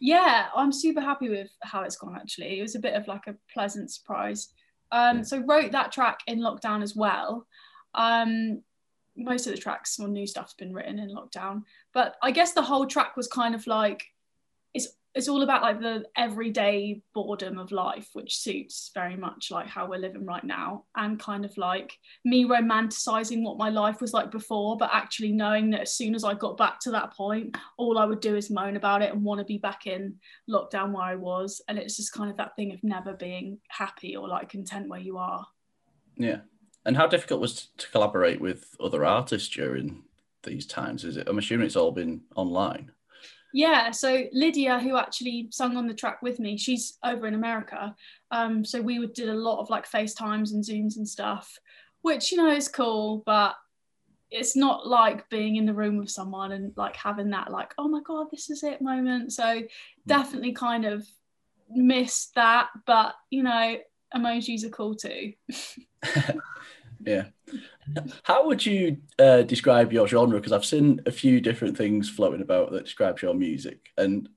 Yeah, 0.00 0.48
I'm 0.54 0.70
super 0.70 1.00
happy 1.00 1.30
with 1.30 1.48
how 1.62 1.80
it's 1.82 1.96
gone 1.96 2.14
actually. 2.14 2.58
It 2.58 2.62
was 2.62 2.74
a 2.74 2.78
bit 2.80 2.92
of 2.94 3.08
like 3.08 3.26
a 3.26 3.34
pleasant 3.54 3.90
surprise. 3.90 4.48
Um, 4.92 5.24
so 5.24 5.38
wrote 5.38 5.72
that 5.72 5.90
track 5.90 6.20
in 6.26 6.38
lockdown 6.38 6.82
as 6.82 6.94
well. 6.94 7.46
Um, 7.94 8.62
most 9.16 9.46
of 9.46 9.54
the 9.54 9.60
tracks 9.60 9.98
or 9.98 10.08
new 10.08 10.26
stuff's 10.26 10.54
been 10.54 10.72
written 10.72 10.98
in 10.98 11.10
lockdown, 11.10 11.62
but 11.92 12.16
I 12.22 12.30
guess 12.30 12.52
the 12.52 12.62
whole 12.62 12.86
track 12.86 13.16
was 13.16 13.26
kind 13.26 13.54
of 13.54 13.66
like 13.66 14.04
it's 15.14 15.28
all 15.28 15.42
about 15.42 15.62
like 15.62 15.80
the 15.80 16.04
everyday 16.16 17.02
boredom 17.14 17.58
of 17.58 17.70
life, 17.70 18.08
which 18.14 18.38
suits 18.38 18.90
very 18.94 19.16
much 19.16 19.50
like 19.50 19.66
how 19.66 19.86
we're 19.86 19.98
living 19.98 20.24
right 20.24 20.44
now, 20.44 20.84
and 20.96 21.20
kind 21.20 21.44
of 21.44 21.56
like 21.58 21.98
me 22.24 22.44
romanticizing 22.44 23.42
what 23.42 23.58
my 23.58 23.68
life 23.68 24.00
was 24.00 24.14
like 24.14 24.30
before, 24.30 24.76
but 24.76 24.90
actually 24.92 25.32
knowing 25.32 25.70
that 25.70 25.82
as 25.82 25.94
soon 25.94 26.14
as 26.14 26.24
I 26.24 26.34
got 26.34 26.56
back 26.56 26.80
to 26.80 26.90
that 26.92 27.12
point, 27.12 27.56
all 27.76 27.98
I 27.98 28.06
would 28.06 28.20
do 28.20 28.36
is 28.36 28.50
moan 28.50 28.76
about 28.76 29.02
it 29.02 29.12
and 29.12 29.22
want 29.22 29.38
to 29.40 29.44
be 29.44 29.58
back 29.58 29.86
in 29.86 30.14
lockdown 30.48 30.92
where 30.92 31.04
I 31.04 31.16
was. 31.16 31.60
And 31.68 31.78
it's 31.78 31.96
just 31.96 32.14
kind 32.14 32.30
of 32.30 32.38
that 32.38 32.56
thing 32.56 32.72
of 32.72 32.82
never 32.82 33.12
being 33.12 33.58
happy 33.68 34.16
or 34.16 34.28
like 34.28 34.48
content 34.48 34.88
where 34.88 35.00
you 35.00 35.18
are. 35.18 35.46
Yeah. 36.16 36.40
And 36.84 36.96
how 36.96 37.06
difficult 37.06 37.40
was 37.40 37.68
to 37.76 37.90
collaborate 37.90 38.40
with 38.40 38.74
other 38.80 39.04
artists 39.04 39.48
during 39.48 40.04
these 40.42 40.66
times? 40.66 41.04
Is 41.04 41.16
it 41.16 41.28
I'm 41.28 41.38
assuming 41.38 41.66
it's 41.66 41.76
all 41.76 41.92
been 41.92 42.22
online. 42.34 42.92
Yeah, 43.52 43.90
so 43.90 44.24
Lydia, 44.32 44.78
who 44.78 44.96
actually 44.96 45.48
sung 45.50 45.76
on 45.76 45.86
the 45.86 45.94
track 45.94 46.22
with 46.22 46.40
me, 46.40 46.56
she's 46.56 46.98
over 47.04 47.26
in 47.26 47.34
America. 47.34 47.94
Um, 48.30 48.64
so 48.64 48.80
we 48.80 48.98
would 48.98 49.12
did 49.12 49.28
a 49.28 49.34
lot 49.34 49.60
of 49.60 49.70
like 49.70 49.90
FaceTimes 49.90 50.52
and 50.52 50.64
Zooms 50.64 50.96
and 50.96 51.08
stuff, 51.08 51.58
which 52.02 52.32
you 52.32 52.38
know 52.38 52.50
is 52.50 52.68
cool, 52.68 53.22
but 53.26 53.54
it's 54.30 54.56
not 54.56 54.86
like 54.86 55.28
being 55.28 55.56
in 55.56 55.66
the 55.66 55.74
room 55.74 55.98
with 55.98 56.10
someone 56.10 56.52
and 56.52 56.72
like 56.76 56.96
having 56.96 57.30
that 57.30 57.50
like, 57.50 57.74
oh 57.76 57.88
my 57.88 58.00
god, 58.04 58.28
this 58.30 58.48
is 58.48 58.62
it 58.62 58.80
moment. 58.80 59.32
So 59.32 59.62
definitely 60.06 60.52
kind 60.52 60.86
of 60.86 61.06
missed 61.70 62.34
that, 62.34 62.68
but 62.86 63.14
you 63.30 63.42
know, 63.42 63.76
emojis 64.16 64.64
are 64.64 64.70
cool 64.70 64.94
too. 64.94 65.34
Yeah. 67.04 67.26
How 68.22 68.46
would 68.46 68.64
you 68.64 68.98
uh, 69.18 69.42
describe 69.42 69.92
your 69.92 70.06
genre? 70.08 70.38
Because 70.38 70.52
I've 70.52 70.64
seen 70.64 71.00
a 71.06 71.10
few 71.12 71.40
different 71.40 71.76
things 71.76 72.08
floating 72.08 72.42
about 72.42 72.72
that 72.72 72.84
describes 72.84 73.22
your 73.22 73.34
music, 73.34 73.90
and 73.98 74.28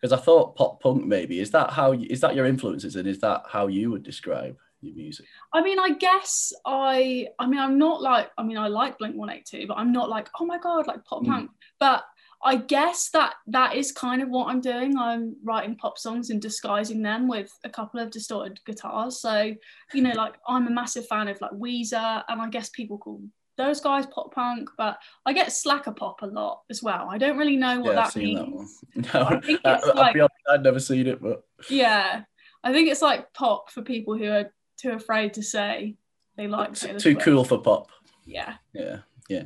because 0.00 0.12
I 0.12 0.22
thought 0.22 0.56
pop 0.56 0.80
punk 0.80 1.04
maybe 1.04 1.40
is 1.40 1.50
that 1.52 1.70
how 1.70 1.92
is 1.92 2.20
that 2.20 2.34
your 2.34 2.46
influences, 2.46 2.96
and 2.96 3.06
is 3.06 3.18
that 3.20 3.42
how 3.48 3.66
you 3.66 3.90
would 3.90 4.02
describe 4.02 4.56
your 4.80 4.94
music? 4.94 5.26
I 5.52 5.62
mean, 5.62 5.78
I 5.78 5.90
guess 5.94 6.52
I, 6.66 7.28
I 7.38 7.46
mean, 7.46 7.60
I'm 7.60 7.78
not 7.78 8.02
like, 8.02 8.30
I 8.36 8.42
mean, 8.42 8.58
I 8.58 8.68
like 8.68 8.98
Blink 8.98 9.16
182, 9.16 9.66
but 9.66 9.78
I'm 9.78 9.92
not 9.92 10.08
like, 10.08 10.28
oh 10.40 10.44
my 10.46 10.58
God, 10.58 10.86
like 10.86 11.04
pop 11.04 11.22
Mm. 11.22 11.26
punk. 11.26 11.50
But 11.78 12.04
I 12.44 12.56
guess 12.56 13.08
that 13.10 13.34
that 13.48 13.74
is 13.74 13.90
kind 13.90 14.20
of 14.22 14.28
what 14.28 14.48
I'm 14.48 14.60
doing. 14.60 14.96
I'm 14.98 15.34
writing 15.42 15.76
pop 15.76 15.96
songs 15.98 16.28
and 16.30 16.40
disguising 16.42 17.02
them 17.02 17.26
with 17.26 17.50
a 17.64 17.70
couple 17.70 18.00
of 18.00 18.10
distorted 18.10 18.60
guitars. 18.66 19.20
So, 19.20 19.54
you 19.94 20.02
know, 20.02 20.12
like 20.12 20.34
I'm 20.46 20.66
a 20.66 20.70
massive 20.70 21.06
fan 21.06 21.28
of 21.28 21.40
like 21.40 21.52
Weezer, 21.52 22.22
and 22.28 22.42
I 22.42 22.48
guess 22.50 22.68
people 22.68 22.98
call 22.98 23.22
those 23.56 23.80
guys 23.80 24.04
pop 24.06 24.34
punk, 24.34 24.68
but 24.76 24.98
I 25.24 25.32
get 25.32 25.52
slacker 25.52 25.92
pop 25.92 26.22
a 26.22 26.26
lot 26.26 26.62
as 26.70 26.82
well. 26.82 27.08
I 27.08 27.18
don't 27.18 27.38
really 27.38 27.56
know 27.56 27.80
what 27.80 27.94
yeah, 27.94 28.00
I've 28.00 28.06
that 28.06 28.12
seen 28.12 28.34
means. 28.34 28.80
that 28.96 29.14
one. 29.14 29.30
No, 29.30 29.36
I 29.36 29.40
think 29.40 29.60
it's 29.64 29.88
I'll 29.88 29.94
like- 29.94 30.16
honest, 30.16 30.34
I'd 30.50 30.62
never 30.64 30.80
seen 30.80 31.06
it, 31.06 31.22
but 31.22 31.44
Yeah. 31.70 32.22
I 32.64 32.72
think 32.72 32.90
it's 32.90 33.02
like 33.02 33.32
pop 33.32 33.70
for 33.70 33.82
people 33.82 34.16
who 34.18 34.28
are 34.30 34.50
too 34.76 34.90
afraid 34.92 35.34
to 35.34 35.42
say 35.42 35.96
they 36.36 36.48
like 36.48 36.74
too 36.74 37.14
cool 37.16 37.44
for 37.44 37.58
pop. 37.58 37.90
Yeah. 38.26 38.54
Yeah, 38.72 38.98
yeah. 39.28 39.44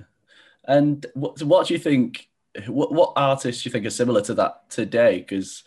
And 0.64 1.04
what 1.14 1.42
what 1.42 1.66
do 1.66 1.74
you 1.74 1.80
think? 1.80 2.28
What 2.66 2.92
what 2.92 3.12
artists 3.16 3.62
do 3.62 3.68
you 3.68 3.72
think 3.72 3.86
are 3.86 3.90
similar 3.90 4.20
to 4.22 4.34
that 4.34 4.68
today? 4.70 5.18
Because, 5.18 5.64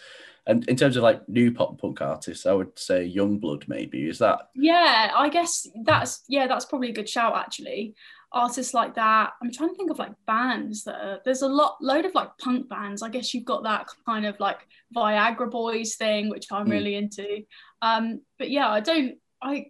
and 0.48 0.68
in 0.68 0.76
terms 0.76 0.98
of 0.98 1.04
like 1.04 1.28
new 1.30 1.52
pop 1.52 1.80
punk 1.80 2.02
artists, 2.02 2.46
I 2.46 2.54
would 2.54 2.78
say 2.78 3.12
Yungblud 3.16 3.68
maybe. 3.68 4.08
Is 4.10 4.20
that 4.20 4.50
Yeah, 4.56 5.12
I 5.16 5.30
guess 5.30 5.68
that's 5.84 6.24
yeah, 6.28 6.48
that's 6.48 6.66
probably 6.66 6.90
a 6.90 6.94
good 6.94 7.10
shout 7.10 7.36
actually. 7.36 7.96
Artists 8.34 8.74
like 8.74 8.96
that. 8.96 9.34
I'm 9.42 9.52
trying 9.52 9.70
to 9.72 9.76
think 9.76 9.92
of 9.92 10.00
like 10.00 10.14
bands 10.26 10.86
that 10.86 10.96
are, 10.96 11.20
there's 11.26 11.42
a 11.42 11.50
lot 11.50 11.76
load 11.82 12.06
of 12.06 12.16
like 12.16 12.30
punk 12.38 12.70
bands. 12.70 13.02
I 13.02 13.10
guess 13.10 13.34
you've 13.34 13.44
got 13.44 13.64
that 13.64 13.88
kind 14.06 14.26
of 14.26 14.40
like 14.40 14.60
Viagra 14.96 15.52
Boys 15.52 15.96
thing, 15.96 16.30
which 16.30 16.46
I'm 16.52 16.68
Mm. 16.68 16.72
really 16.72 16.96
into. 16.96 17.44
Um, 17.82 18.22
but 18.40 18.50
yeah, 18.50 18.70
I 18.70 18.80
don't 18.80 19.16
I 19.42 19.66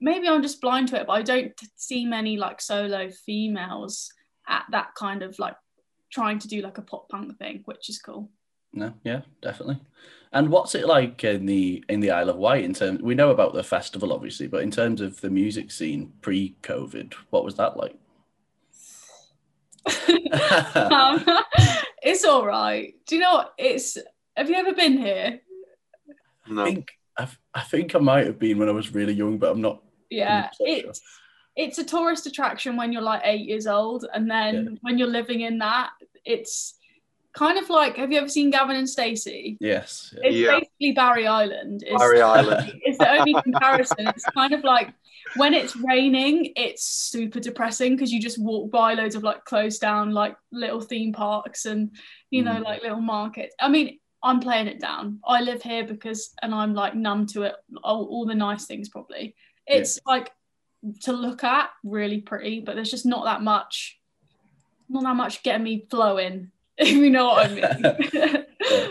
maybe 0.00 0.28
I'm 0.28 0.42
just 0.42 0.60
blind 0.60 0.88
to 0.88 1.00
it, 1.00 1.06
but 1.06 1.12
I 1.12 1.22
don't 1.22 1.52
see 1.76 2.06
many 2.06 2.36
like 2.38 2.60
solo 2.60 3.10
females 3.26 4.10
at 4.48 4.64
that 4.70 4.94
kind 4.94 5.22
of 5.22 5.38
like 5.38 5.54
trying 6.10 6.38
to 6.40 6.48
do 6.48 6.60
like 6.60 6.78
a 6.78 6.82
pop 6.82 7.08
punk 7.08 7.38
thing, 7.38 7.62
which 7.64 7.88
is 7.88 7.98
cool. 7.98 8.30
no? 8.72 8.94
Yeah, 9.04 9.22
definitely. 9.42 9.80
And 10.32 10.48
what's 10.48 10.74
it 10.74 10.86
like 10.86 11.24
in 11.24 11.46
the 11.46 11.84
in 11.88 12.00
the 12.00 12.12
Isle 12.12 12.30
of 12.30 12.36
Wight? 12.36 12.64
In 12.64 12.74
terms, 12.74 13.02
we 13.02 13.14
know 13.14 13.30
about 13.30 13.52
the 13.52 13.64
festival 13.64 14.12
obviously, 14.12 14.46
but 14.46 14.62
in 14.62 14.70
terms 14.70 15.00
of 15.00 15.20
the 15.20 15.30
music 15.30 15.72
scene 15.72 16.12
pre-COVID, 16.20 17.14
what 17.30 17.44
was 17.44 17.56
that 17.56 17.76
like? 17.76 17.96
um, 20.76 21.24
it's 22.02 22.24
all 22.24 22.46
right. 22.46 22.94
Do 23.06 23.16
you 23.16 23.22
know 23.22 23.34
what? 23.34 23.54
It's 23.58 23.98
have 24.36 24.48
you 24.48 24.56
ever 24.56 24.72
been 24.72 24.98
here? 24.98 25.40
No. 26.48 26.64
think 26.64 26.90
I, 27.18 27.28
I 27.54 27.60
think 27.62 27.94
I 27.94 27.98
might 27.98 28.26
have 28.26 28.38
been 28.38 28.58
when 28.58 28.68
I 28.68 28.72
was 28.72 28.94
really 28.94 29.12
young, 29.12 29.38
but 29.38 29.50
I'm 29.50 29.60
not. 29.60 29.82
Yeah, 30.10 30.48
100% 30.60 30.80
sure. 30.80 30.92
It's 31.56 31.78
it's 31.78 31.78
a 31.78 31.84
tourist 31.96 32.26
attraction 32.26 32.76
when 32.76 32.92
you're 32.92 33.02
like 33.02 33.22
eight 33.24 33.46
years 33.46 33.66
old, 33.66 34.06
and 34.14 34.30
then 34.30 34.54
Yeah. 34.54 34.78
when 34.82 34.98
you're 34.98 35.08
living 35.08 35.40
in 35.42 35.58
that, 35.58 35.90
it's 36.24 36.74
kind 37.34 37.58
of 37.58 37.68
like. 37.70 37.96
Have 37.96 38.10
you 38.12 38.18
ever 38.18 38.28
seen 38.28 38.50
Gavin 38.50 38.76
and 38.76 38.88
Stacey? 38.88 39.56
Yes. 39.60 40.14
It's 40.22 40.36
Yeah. 40.36 40.58
basically 40.58 40.92
Barry 40.92 41.26
Island. 41.26 41.84
It's, 41.86 41.98
Barry 42.02 42.20
Island. 42.36 42.80
It's 42.82 42.98
the 42.98 43.10
only 43.10 43.34
comparison. 43.42 44.08
It's 44.08 44.24
kind 44.26 44.52
of 44.52 44.64
like 44.64 44.92
when 45.36 45.54
it's 45.54 45.76
raining, 45.76 46.52
it's 46.56 46.82
super 46.84 47.38
depressing 47.38 47.94
because 47.94 48.12
you 48.12 48.20
just 48.20 48.38
walk 48.42 48.70
by 48.72 48.94
loads 48.94 49.14
of 49.14 49.22
like 49.22 49.44
closed 49.44 49.80
down 49.80 50.12
like 50.12 50.36
little 50.50 50.80
theme 50.80 51.12
parks 51.12 51.66
and 51.66 51.90
you 52.30 52.42
know 52.42 52.54
Mm. 52.54 52.64
like 52.64 52.82
little 52.82 53.00
markets. 53.00 53.54
I 53.60 53.68
mean, 53.68 53.98
I'm 54.22 54.40
playing 54.40 54.66
it 54.66 54.80
down. 54.80 55.20
I 55.24 55.40
live 55.40 55.62
here 55.62 55.84
because 55.84 56.34
and 56.42 56.52
I'm 56.54 56.74
like 56.74 56.94
numb 56.96 57.26
to 57.26 57.42
it. 57.44 57.54
All, 57.84 58.04
all 58.06 58.26
the 58.26 58.34
nice 58.34 58.66
things 58.66 58.88
probably. 58.88 59.36
It's 59.66 60.00
like 60.04 60.32
to 61.02 61.12
look 61.12 61.44
at 61.44 61.70
really 61.84 62.20
pretty, 62.20 62.60
but 62.60 62.74
there's 62.74 62.90
just 62.90 63.06
not 63.06 63.24
that 63.24 63.42
much, 63.42 63.98
not 64.88 65.02
that 65.02 65.16
much 65.16 65.42
getting 65.42 65.64
me 65.64 65.86
flowing. 65.90 66.50
If 66.80 66.88
you 66.92 67.10
know 67.10 67.26
what 67.26 67.50
I 67.50 67.54
mean. 67.54 68.06
Yeah. 68.14 68.86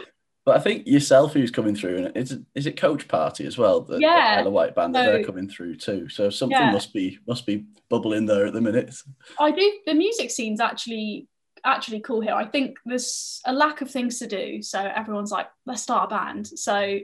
But 0.45 0.57
I 0.57 0.59
think 0.61 0.87
yourself 0.87 1.33
who's 1.33 1.51
coming 1.51 1.75
through, 1.75 1.97
and 2.05 2.17
is 2.17 2.31
it, 2.31 2.41
is 2.55 2.65
it 2.67 2.77
Coach 2.79 3.07
Party 3.07 3.45
as 3.45 3.57
well? 3.57 3.81
The, 3.81 3.99
Yeah. 3.99 4.37
the, 4.37 4.45
the 4.45 4.49
White 4.51 4.73
Band 4.75 4.93
that 4.95 5.05
So- 5.05 5.11
they're 5.11 5.23
coming 5.23 5.49
through 5.49 5.75
too. 5.77 6.07
So 6.09 6.29
something 6.29 6.57
Yeah. 6.57 6.71
must 6.71 6.93
be 6.93 7.17
must 7.27 7.45
be 7.47 7.65
bubbling 7.89 8.25
there 8.27 8.45
at 8.45 8.53
the 8.53 8.61
minute. 8.61 8.93
I 9.39 9.51
do. 9.51 9.73
The 9.87 9.93
music 9.95 10.29
scene's 10.31 10.59
actually 10.59 11.27
actually 11.65 11.99
cool 12.01 12.21
here. 12.21 12.33
I 12.33 12.45
think 12.45 12.77
there's 12.85 13.41
a 13.45 13.53
lack 13.53 13.81
of 13.81 13.89
things 13.91 14.17
to 14.19 14.27
do, 14.27 14.61
so 14.61 14.79
everyone's 14.79 15.31
like, 15.31 15.47
let's 15.65 15.81
start 15.83 16.11
a 16.11 16.15
band. 16.15 16.47
So 16.47 16.99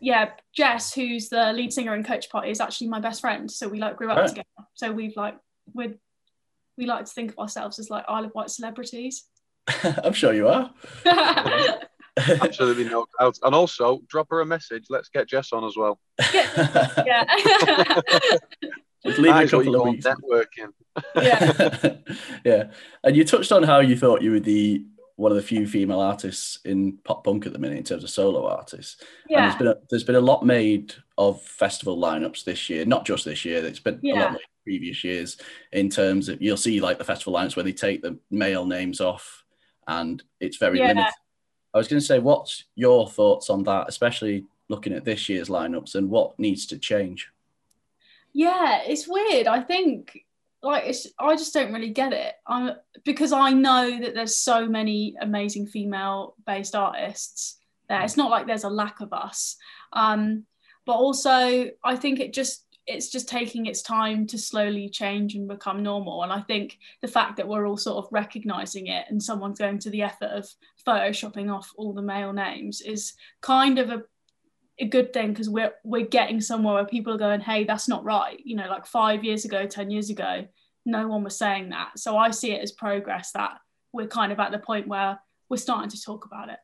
yeah, 0.00 0.30
Jess, 0.54 0.94
who's 0.94 1.28
the 1.28 1.52
lead 1.52 1.72
singer 1.72 1.94
in 1.94 2.04
Coach 2.04 2.30
Party, 2.30 2.50
is 2.50 2.60
actually 2.60 2.88
my 2.88 3.00
best 3.00 3.20
friend. 3.20 3.50
So 3.50 3.68
we 3.68 3.78
like 3.80 3.96
grew 3.96 4.10
up 4.10 4.18
Right. 4.18 4.28
together. 4.28 4.46
So 4.74 4.92
we've 4.92 5.16
like 5.16 5.36
we 5.74 5.94
we 6.76 6.86
like 6.86 7.04
to 7.06 7.12
think 7.12 7.32
of 7.32 7.38
ourselves 7.38 7.78
as 7.78 7.90
like 7.90 8.04
Isle 8.08 8.26
of 8.26 8.32
Wight 8.34 8.50
celebrities. 8.50 9.24
I'm 10.04 10.12
sure 10.12 10.32
you 10.32 10.48
are. 10.48 10.72
Absolutely 12.16 12.84
no 12.84 13.06
doubt. 13.20 13.38
And 13.42 13.54
also, 13.54 14.00
drop 14.08 14.26
her 14.30 14.40
a 14.40 14.46
message. 14.46 14.86
Let's 14.90 15.08
get 15.08 15.28
Jess 15.28 15.52
on 15.52 15.64
as 15.64 15.76
well. 15.76 16.00
yeah, 16.34 17.24
Just 19.06 19.18
leave 19.18 19.36
it 19.36 19.44
a 19.44 19.48
couple 19.48 19.76
of 19.76 19.88
weeks. 19.88 20.04
networking. 20.06 20.70
yeah, 21.14 21.96
yeah, 22.44 22.64
and 23.04 23.16
you 23.16 23.24
touched 23.24 23.52
on 23.52 23.62
how 23.62 23.78
you 23.80 23.96
thought 23.96 24.22
you 24.22 24.32
were 24.32 24.40
the 24.40 24.84
one 25.18 25.32
of 25.32 25.36
the 25.36 25.42
few 25.42 25.66
female 25.66 25.98
artists 25.98 26.60
in 26.64 26.96
pop 26.98 27.24
punk 27.24 27.44
at 27.44 27.52
the 27.52 27.58
minute 27.58 27.76
in 27.76 27.82
terms 27.82 28.04
of 28.04 28.10
solo 28.10 28.46
artists. 28.46 29.00
And 29.00 29.30
yeah. 29.30 29.40
there's 29.48 29.58
been 29.58 29.66
a, 29.66 29.74
there's 29.90 30.04
been 30.04 30.14
a 30.14 30.20
lot 30.20 30.46
made 30.46 30.94
of 31.18 31.42
festival 31.42 31.98
lineups 31.98 32.44
this 32.44 32.70
year, 32.70 32.84
not 32.84 33.04
just 33.04 33.24
this 33.24 33.44
year. 33.44 33.66
It's 33.66 33.80
been 33.80 33.98
a 34.04 34.14
lot 34.14 34.32
made 34.34 34.40
previous 34.62 35.02
years 35.02 35.36
in 35.72 35.90
terms 35.90 36.28
of 36.28 36.40
you'll 36.40 36.56
see 36.56 36.80
like 36.80 36.98
the 36.98 37.04
festival 37.04 37.32
lineups 37.32 37.56
where 37.56 37.64
they 37.64 37.72
take 37.72 38.00
the 38.00 38.16
male 38.30 38.64
names 38.64 39.00
off, 39.00 39.44
and 39.88 40.22
it's 40.38 40.56
very 40.56 40.78
Yeah. 40.78 40.88
limited. 40.88 41.12
I 41.74 41.78
was 41.78 41.88
going 41.88 42.00
to 42.00 42.06
say, 42.06 42.20
what's 42.20 42.64
your 42.76 43.08
thoughts 43.08 43.50
on 43.50 43.64
that, 43.64 43.88
especially 43.88 44.44
looking 44.68 44.92
at 44.92 45.04
this 45.04 45.28
year's 45.28 45.48
lineups 45.48 45.96
and 45.96 46.08
what 46.08 46.38
needs 46.38 46.64
to 46.66 46.78
change? 46.78 47.28
Yeah, 48.32 48.82
it's 48.86 49.08
weird. 49.08 49.48
I 49.48 49.62
think 49.62 50.26
like 50.62 50.84
it's 50.86 51.06
I 51.18 51.36
just 51.36 51.54
don't 51.54 51.72
really 51.72 51.90
get 51.90 52.12
it. 52.12 52.34
I'm 52.46 52.72
because 53.04 53.32
I 53.32 53.50
know 53.50 54.00
that 54.00 54.14
there's 54.14 54.36
so 54.36 54.66
many 54.66 55.14
amazing 55.20 55.66
female 55.66 56.34
based 56.46 56.74
artists 56.74 57.58
there. 57.88 58.02
It's 58.02 58.16
not 58.16 58.30
like 58.30 58.46
there's 58.46 58.64
a 58.64 58.70
lack 58.70 59.00
of 59.00 59.12
us. 59.12 59.56
Um, 59.92 60.44
but 60.84 60.94
also 60.94 61.68
I 61.84 61.96
think 61.96 62.20
it 62.20 62.32
just 62.32 62.64
it's 62.86 63.10
just 63.10 63.28
taking 63.28 63.66
its 63.66 63.82
time 63.82 64.26
to 64.26 64.38
slowly 64.38 64.88
change 64.88 65.34
and 65.34 65.46
become 65.46 65.82
normal. 65.82 66.22
And 66.22 66.32
I 66.32 66.40
think 66.40 66.78
the 67.02 67.08
fact 67.08 67.36
that 67.36 67.46
we're 67.46 67.68
all 67.68 67.76
sort 67.76 68.02
of 68.02 68.10
recognizing 68.10 68.86
it 68.86 69.04
and 69.10 69.22
someone's 69.22 69.58
going 69.58 69.78
to 69.80 69.90
the 69.90 70.02
effort 70.02 70.30
of 70.30 70.48
photoshopping 70.86 71.54
off 71.54 71.70
all 71.76 71.92
the 71.92 72.00
male 72.00 72.32
names 72.32 72.80
is 72.80 73.12
kind 73.42 73.78
of 73.78 73.90
a 73.90 74.04
a 74.80 74.86
good 74.86 75.12
thing 75.12 75.28
because 75.28 75.48
we're 75.48 75.72
we're 75.84 76.06
getting 76.06 76.40
somewhere 76.40 76.74
where 76.74 76.84
people 76.84 77.12
are 77.12 77.18
going, 77.18 77.40
hey, 77.40 77.64
that's 77.64 77.88
not 77.88 78.04
right. 78.04 78.38
You 78.44 78.56
know, 78.56 78.68
like 78.68 78.86
five 78.86 79.24
years 79.24 79.44
ago, 79.44 79.66
ten 79.66 79.90
years 79.90 80.10
ago, 80.10 80.46
no 80.86 81.08
one 81.08 81.24
was 81.24 81.36
saying 81.36 81.70
that. 81.70 81.98
So 81.98 82.16
I 82.16 82.30
see 82.30 82.52
it 82.52 82.62
as 82.62 82.72
progress 82.72 83.32
that 83.32 83.58
we're 83.92 84.06
kind 84.06 84.32
of 84.32 84.38
at 84.38 84.52
the 84.52 84.58
point 84.58 84.86
where 84.86 85.18
we're 85.48 85.56
starting 85.56 85.90
to 85.90 86.00
talk 86.00 86.24
about 86.26 86.48
it. 86.48 86.58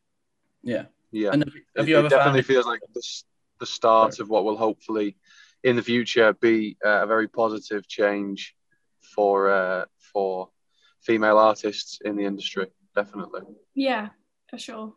Yeah. 0.63 0.85
Yeah. 1.11 1.31
And 1.33 1.45
have, 1.45 1.53
have 1.77 1.87
it, 1.87 1.91
you 1.91 1.97
it 1.97 1.99
ever 2.01 2.11
found 2.11 2.19
definitely 2.19 2.41
it- 2.41 2.47
feels 2.47 2.67
like 2.67 2.81
the, 2.93 3.03
the 3.61 3.67
start 3.67 4.19
of 4.21 4.29
what 4.29 4.45
will 4.45 4.57
hopefully 4.57 5.17
in 5.63 5.77
the 5.77 5.83
future 5.83 6.33
be 6.35 6.77
uh, 6.85 7.03
a 7.03 7.07
very 7.07 7.29
positive 7.29 7.89
change 7.89 8.55
for 9.15 9.51
uh, 9.51 9.85
for 10.13 10.51
female 11.03 11.39
artists 11.39 12.01
in 12.05 12.17
the 12.17 12.25
industry. 12.25 12.67
Definitely. 12.95 13.43
Yeah, 13.75 14.11
for 14.49 14.59
sure. 14.59 14.95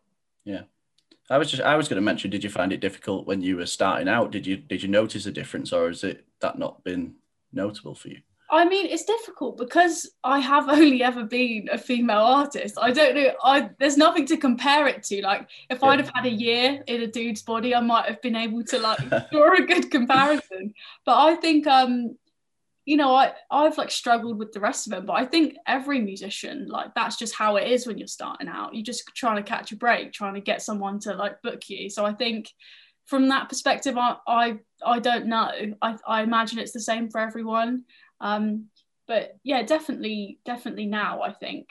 I 1.30 1.38
was 1.38 1.50
just 1.50 1.62
I 1.62 1.76
was 1.76 1.88
going 1.88 1.96
to 1.96 2.02
mention. 2.04 2.30
Did 2.30 2.44
you 2.44 2.50
find 2.50 2.72
it 2.72 2.80
difficult 2.80 3.26
when 3.26 3.42
you 3.42 3.56
were 3.56 3.66
starting 3.66 4.08
out? 4.08 4.30
Did 4.30 4.46
you 4.46 4.56
did 4.56 4.82
you 4.82 4.88
notice 4.88 5.26
a 5.26 5.32
difference, 5.32 5.72
or 5.72 5.88
has 5.88 6.04
it 6.04 6.24
that 6.40 6.58
not 6.58 6.82
been 6.84 7.14
notable 7.52 7.94
for 7.94 8.08
you? 8.08 8.18
I 8.50 8.64
mean, 8.66 8.86
it's 8.86 9.04
difficult 9.04 9.58
because 9.58 10.10
I 10.24 10.38
have 10.38 10.68
only 10.78 11.02
ever 11.02 11.24
been 11.24 11.68
a 11.70 11.76
female 11.76 12.22
artist. 12.22 12.78
I 12.80 12.92
don't 12.92 13.14
know. 13.14 13.32
I 13.44 13.70
there's 13.78 13.98
nothing 13.98 14.26
to 14.26 14.36
compare 14.38 14.86
it 14.86 15.02
to. 15.04 15.20
Like, 15.22 15.48
if 15.68 15.80
Yeah. 15.82 15.88
I'd 15.88 16.00
have 16.00 16.10
had 16.14 16.24
a 16.26 16.30
year 16.30 16.82
in 16.86 17.02
a 17.02 17.06
dude's 17.06 17.42
body, 17.42 17.74
I 17.74 17.80
might 17.80 18.06
have 18.06 18.22
been 18.22 18.36
able 18.36 18.64
to 18.64 18.78
like 18.78 18.98
draw 19.32 19.52
a 19.54 19.62
good 19.66 19.90
comparison. 19.90 20.72
But 21.04 21.18
I 21.18 21.34
think, 21.36 21.66
um, 21.66 22.16
you 22.88 22.96
know, 22.96 23.14
I 23.14 23.34
I've 23.50 23.76
like 23.76 23.90
struggled 23.90 24.38
with 24.38 24.52
the 24.52 24.60
rest 24.60 24.86
of 24.86 24.92
them. 24.92 25.04
But 25.04 25.18
I 25.18 25.26
think 25.26 25.56
every 25.66 26.00
musician, 26.00 26.68
like, 26.68 26.94
that's 26.94 27.18
just 27.18 27.34
how 27.34 27.56
it 27.56 27.70
is 27.70 27.86
when 27.86 27.98
you're 27.98 28.08
starting 28.08 28.48
out. 28.48 28.74
You're 28.74 28.82
just 28.82 29.04
trying 29.14 29.36
to 29.36 29.42
catch 29.42 29.72
a 29.72 29.76
break, 29.76 30.12
trying 30.12 30.34
to 30.34 30.40
get 30.40 30.62
someone 30.62 30.98
to 31.00 31.12
like 31.14 31.42
book 31.42 31.68
you. 31.68 31.90
So 31.90 32.04
I 32.04 32.14
think. 32.14 32.50
From 33.06 33.28
that 33.30 33.48
perspective, 33.48 33.96
I, 33.96 34.16
I 34.26 34.58
I 34.84 34.98
don't 34.98 35.28
know. 35.28 35.50
I, 35.80 35.96
I 36.06 36.22
imagine 36.22 36.58
it's 36.58 36.74
the 36.74 36.80
same 36.80 37.08
for 37.08 37.22
everyone. 37.22 37.84
Um, 38.20 38.66
but 39.06 39.38
yeah, 39.42 39.62
definitely, 39.62 40.40
definitely 40.44 40.84
now 40.84 41.22
I 41.22 41.32
think 41.32 41.68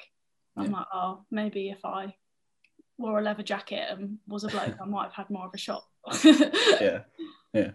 I'm 0.57 0.71
like, 0.71 0.88
oh, 0.91 1.21
maybe 1.29 1.69
if 1.69 1.86
I 1.86 2.15
wore 2.97 3.19
a 3.19 3.21
leather 3.21 3.43
jacket 3.43 3.86
and 3.89 4.17
was 4.27 4.45
a 4.45 4.47
bloke, 4.47 4.77
I 4.81 4.86
might 4.86 5.03
have 5.03 5.13
had 5.13 5.29
more 5.29 5.45
of 5.45 5.51
a 5.53 5.59
shot. 5.59 5.83
yeah, 6.24 7.01
yeah. 7.53 7.71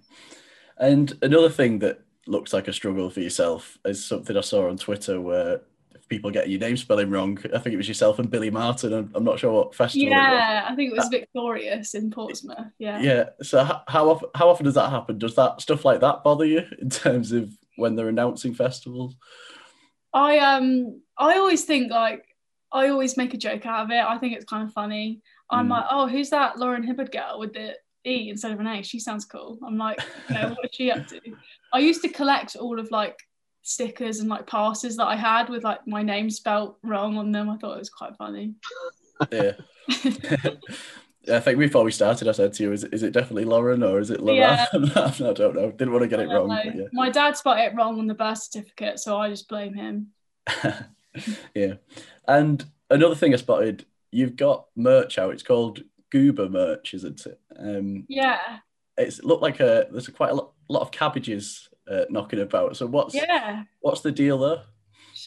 And 0.77 1.17
another 1.23 1.51
thing 1.51 1.79
that 1.79 2.01
looks 2.27 2.53
like 2.53 2.69
a 2.69 2.73
struggle 2.73 3.11
for 3.11 3.21
yourself 3.21 3.79
is 3.85 4.05
something 4.05 4.37
I 4.37 4.41
saw 4.43 4.69
on 4.69 4.77
Twitter 4.79 5.21
where 5.21 5.61
if 5.95 6.09
people 6.09 6.31
get 6.31 6.49
your 6.49 6.61
name 6.61 6.77
spelling 6.77 7.11
wrong, 7.11 7.39
I 7.55 7.59
think 7.59 7.75
it 7.75 7.77
was 7.77 7.89
yourself 7.89 8.19
and 8.19 8.31
Billie 8.31 8.51
Marten. 8.51 8.93
I'm, 8.93 9.11
I'm 9.15 9.25
not 9.25 9.39
sure 9.39 9.53
what 9.53 9.75
festival. 9.75 10.07
it 10.07 10.11
was. 10.11 10.17
yeah, 10.17 10.67
I 10.71 10.75
think 10.75 10.93
it 10.93 10.97
was 10.97 11.09
Victorious 11.09 11.95
in 11.95 12.11
Portsmouth. 12.11 12.59
Yeah. 12.79 13.01
Yeah. 13.01 13.25
So 13.43 13.65
how, 13.65 13.83
how 13.89 14.11
often 14.11 14.29
how 14.35 14.49
often 14.49 14.65
does 14.65 14.75
that 14.75 14.91
happen? 14.91 15.19
Does 15.19 15.35
that 15.37 15.61
stuff 15.61 15.85
like 15.85 16.01
that 16.01 16.23
bother 16.25 16.45
you 16.45 16.63
in 16.81 16.91
terms 16.91 17.33
of 17.33 17.53
when 17.77 17.97
they're 17.97 18.09
announcing 18.09 18.55
festivals? 18.55 19.17
I 20.15 20.39
um 20.39 21.01
I 21.19 21.37
always 21.39 21.65
think 21.65 21.91
like 21.91 22.25
I 22.73 22.89
always 22.89 23.17
make 23.17 23.35
a 23.35 23.39
joke 23.39 23.67
out 23.67 23.85
of 23.85 23.91
it. 23.91 24.03
I 24.03 24.17
think 24.19 24.35
it's 24.35 24.45
kind 24.47 24.67
of 24.67 24.73
funny. 24.73 25.21
I'm 25.51 25.67
Mm. 25.67 25.71
like, 25.71 25.85
oh, 25.91 26.07
who's 26.07 26.31
that 26.31 26.59
Lauren 26.59 26.83
Hibbard 26.83 27.13
girl 27.13 27.39
with 27.39 27.53
the 27.53 27.75
E 28.07 28.31
instead 28.31 28.53
of 28.53 28.61
an 28.61 28.67
A? 28.67 28.83
She 28.83 28.99
sounds 28.99 29.25
cool. 29.27 29.59
I'm 29.67 29.77
like, 29.77 30.01
you 30.29 30.35
know, 30.35 30.49
what 30.51 30.65
is 30.65 30.71
she 30.73 30.91
up 30.91 31.07
to? 31.09 31.21
I 31.73 31.79
used 31.79 32.03
to 32.03 32.09
collect 32.09 32.57
all 32.57 32.79
of 32.79 32.91
like 32.91 33.19
stickers 33.63 34.21
and 34.21 34.29
like 34.29 34.47
passes 34.47 34.97
that 34.97 35.07
I 35.07 35.17
had 35.17 35.49
with 35.49 35.65
like 35.65 35.87
my 35.87 36.03
name 36.03 36.29
spelt 36.31 36.79
wrong 36.83 37.17
on 37.17 37.33
them. 37.33 37.49
I 37.49 37.57
thought 37.57 37.77
it 37.77 37.81
was 37.81 37.91
quite 37.91 38.17
funny. 38.17 38.55
Yeah. 39.31 39.53
I 41.31 41.39
think 41.39 41.59
before 41.59 41.85
we 41.85 41.93
started, 41.93 42.29
I 42.29 42.33
said 42.33 42.53
to 42.55 42.63
you, 42.65 42.73
is 42.73 42.83
it, 42.83 42.93
is 42.93 43.03
it 43.05 43.13
definitely 43.13 43.45
Lauren 43.45 43.83
or 43.83 44.01
is 44.01 44.11
it 44.11 44.21
Lauren? 44.21 44.41
Yeah. 44.41 44.67
I 44.75 45.33
don't 45.33 45.55
know. 45.55 45.71
Didn't 45.71 45.93
want 45.93 46.03
to 46.03 46.09
get 46.09 46.21
it 46.21 46.29
wrong. 46.29 46.49
Know. 46.49 46.89
My 46.93 47.11
dad 47.11 47.37
spelled 47.37 47.59
it 47.59 47.75
wrong 47.77 47.99
on 47.99 48.09
the 48.09 48.15
birth 48.15 48.43
certificate, 48.43 48.99
so 48.99 49.19
I 49.19 49.29
just 49.29 49.49
blame 49.49 49.75
him. 49.75 50.09
yeah. 50.65 50.83
yeah. 51.55 51.75
And 52.27 52.65
another 52.91 53.15
thing 53.15 53.33
I 53.33 53.37
spotted, 53.37 53.85
you've 54.11 54.35
got 54.35 54.67
merch 54.75 55.17
out. 55.19 55.33
It's 55.33 55.45
called 55.45 55.83
Goober 56.11 56.49
merch, 56.49 56.95
isn't 56.95 57.25
it? 57.27 57.41
Um, 57.57 58.05
Yeah, 58.09 58.41
it's 58.97 59.23
looked 59.23 59.43
like 59.43 59.61
a 59.61 59.87
there's 59.91 60.09
quite 60.09 60.31
a 60.31 60.35
lot, 60.35 60.53
lot 60.69 60.83
of 60.83 60.91
cabbages 60.91 61.69
uh, 61.91 62.05
knocking 62.11 62.41
about. 62.41 62.77
So 62.77 62.87
what's 62.87 63.15
yeah. 63.15 63.65
what's 63.81 64.01
the 64.01 64.13
deal 64.13 64.39
there? 64.39 64.63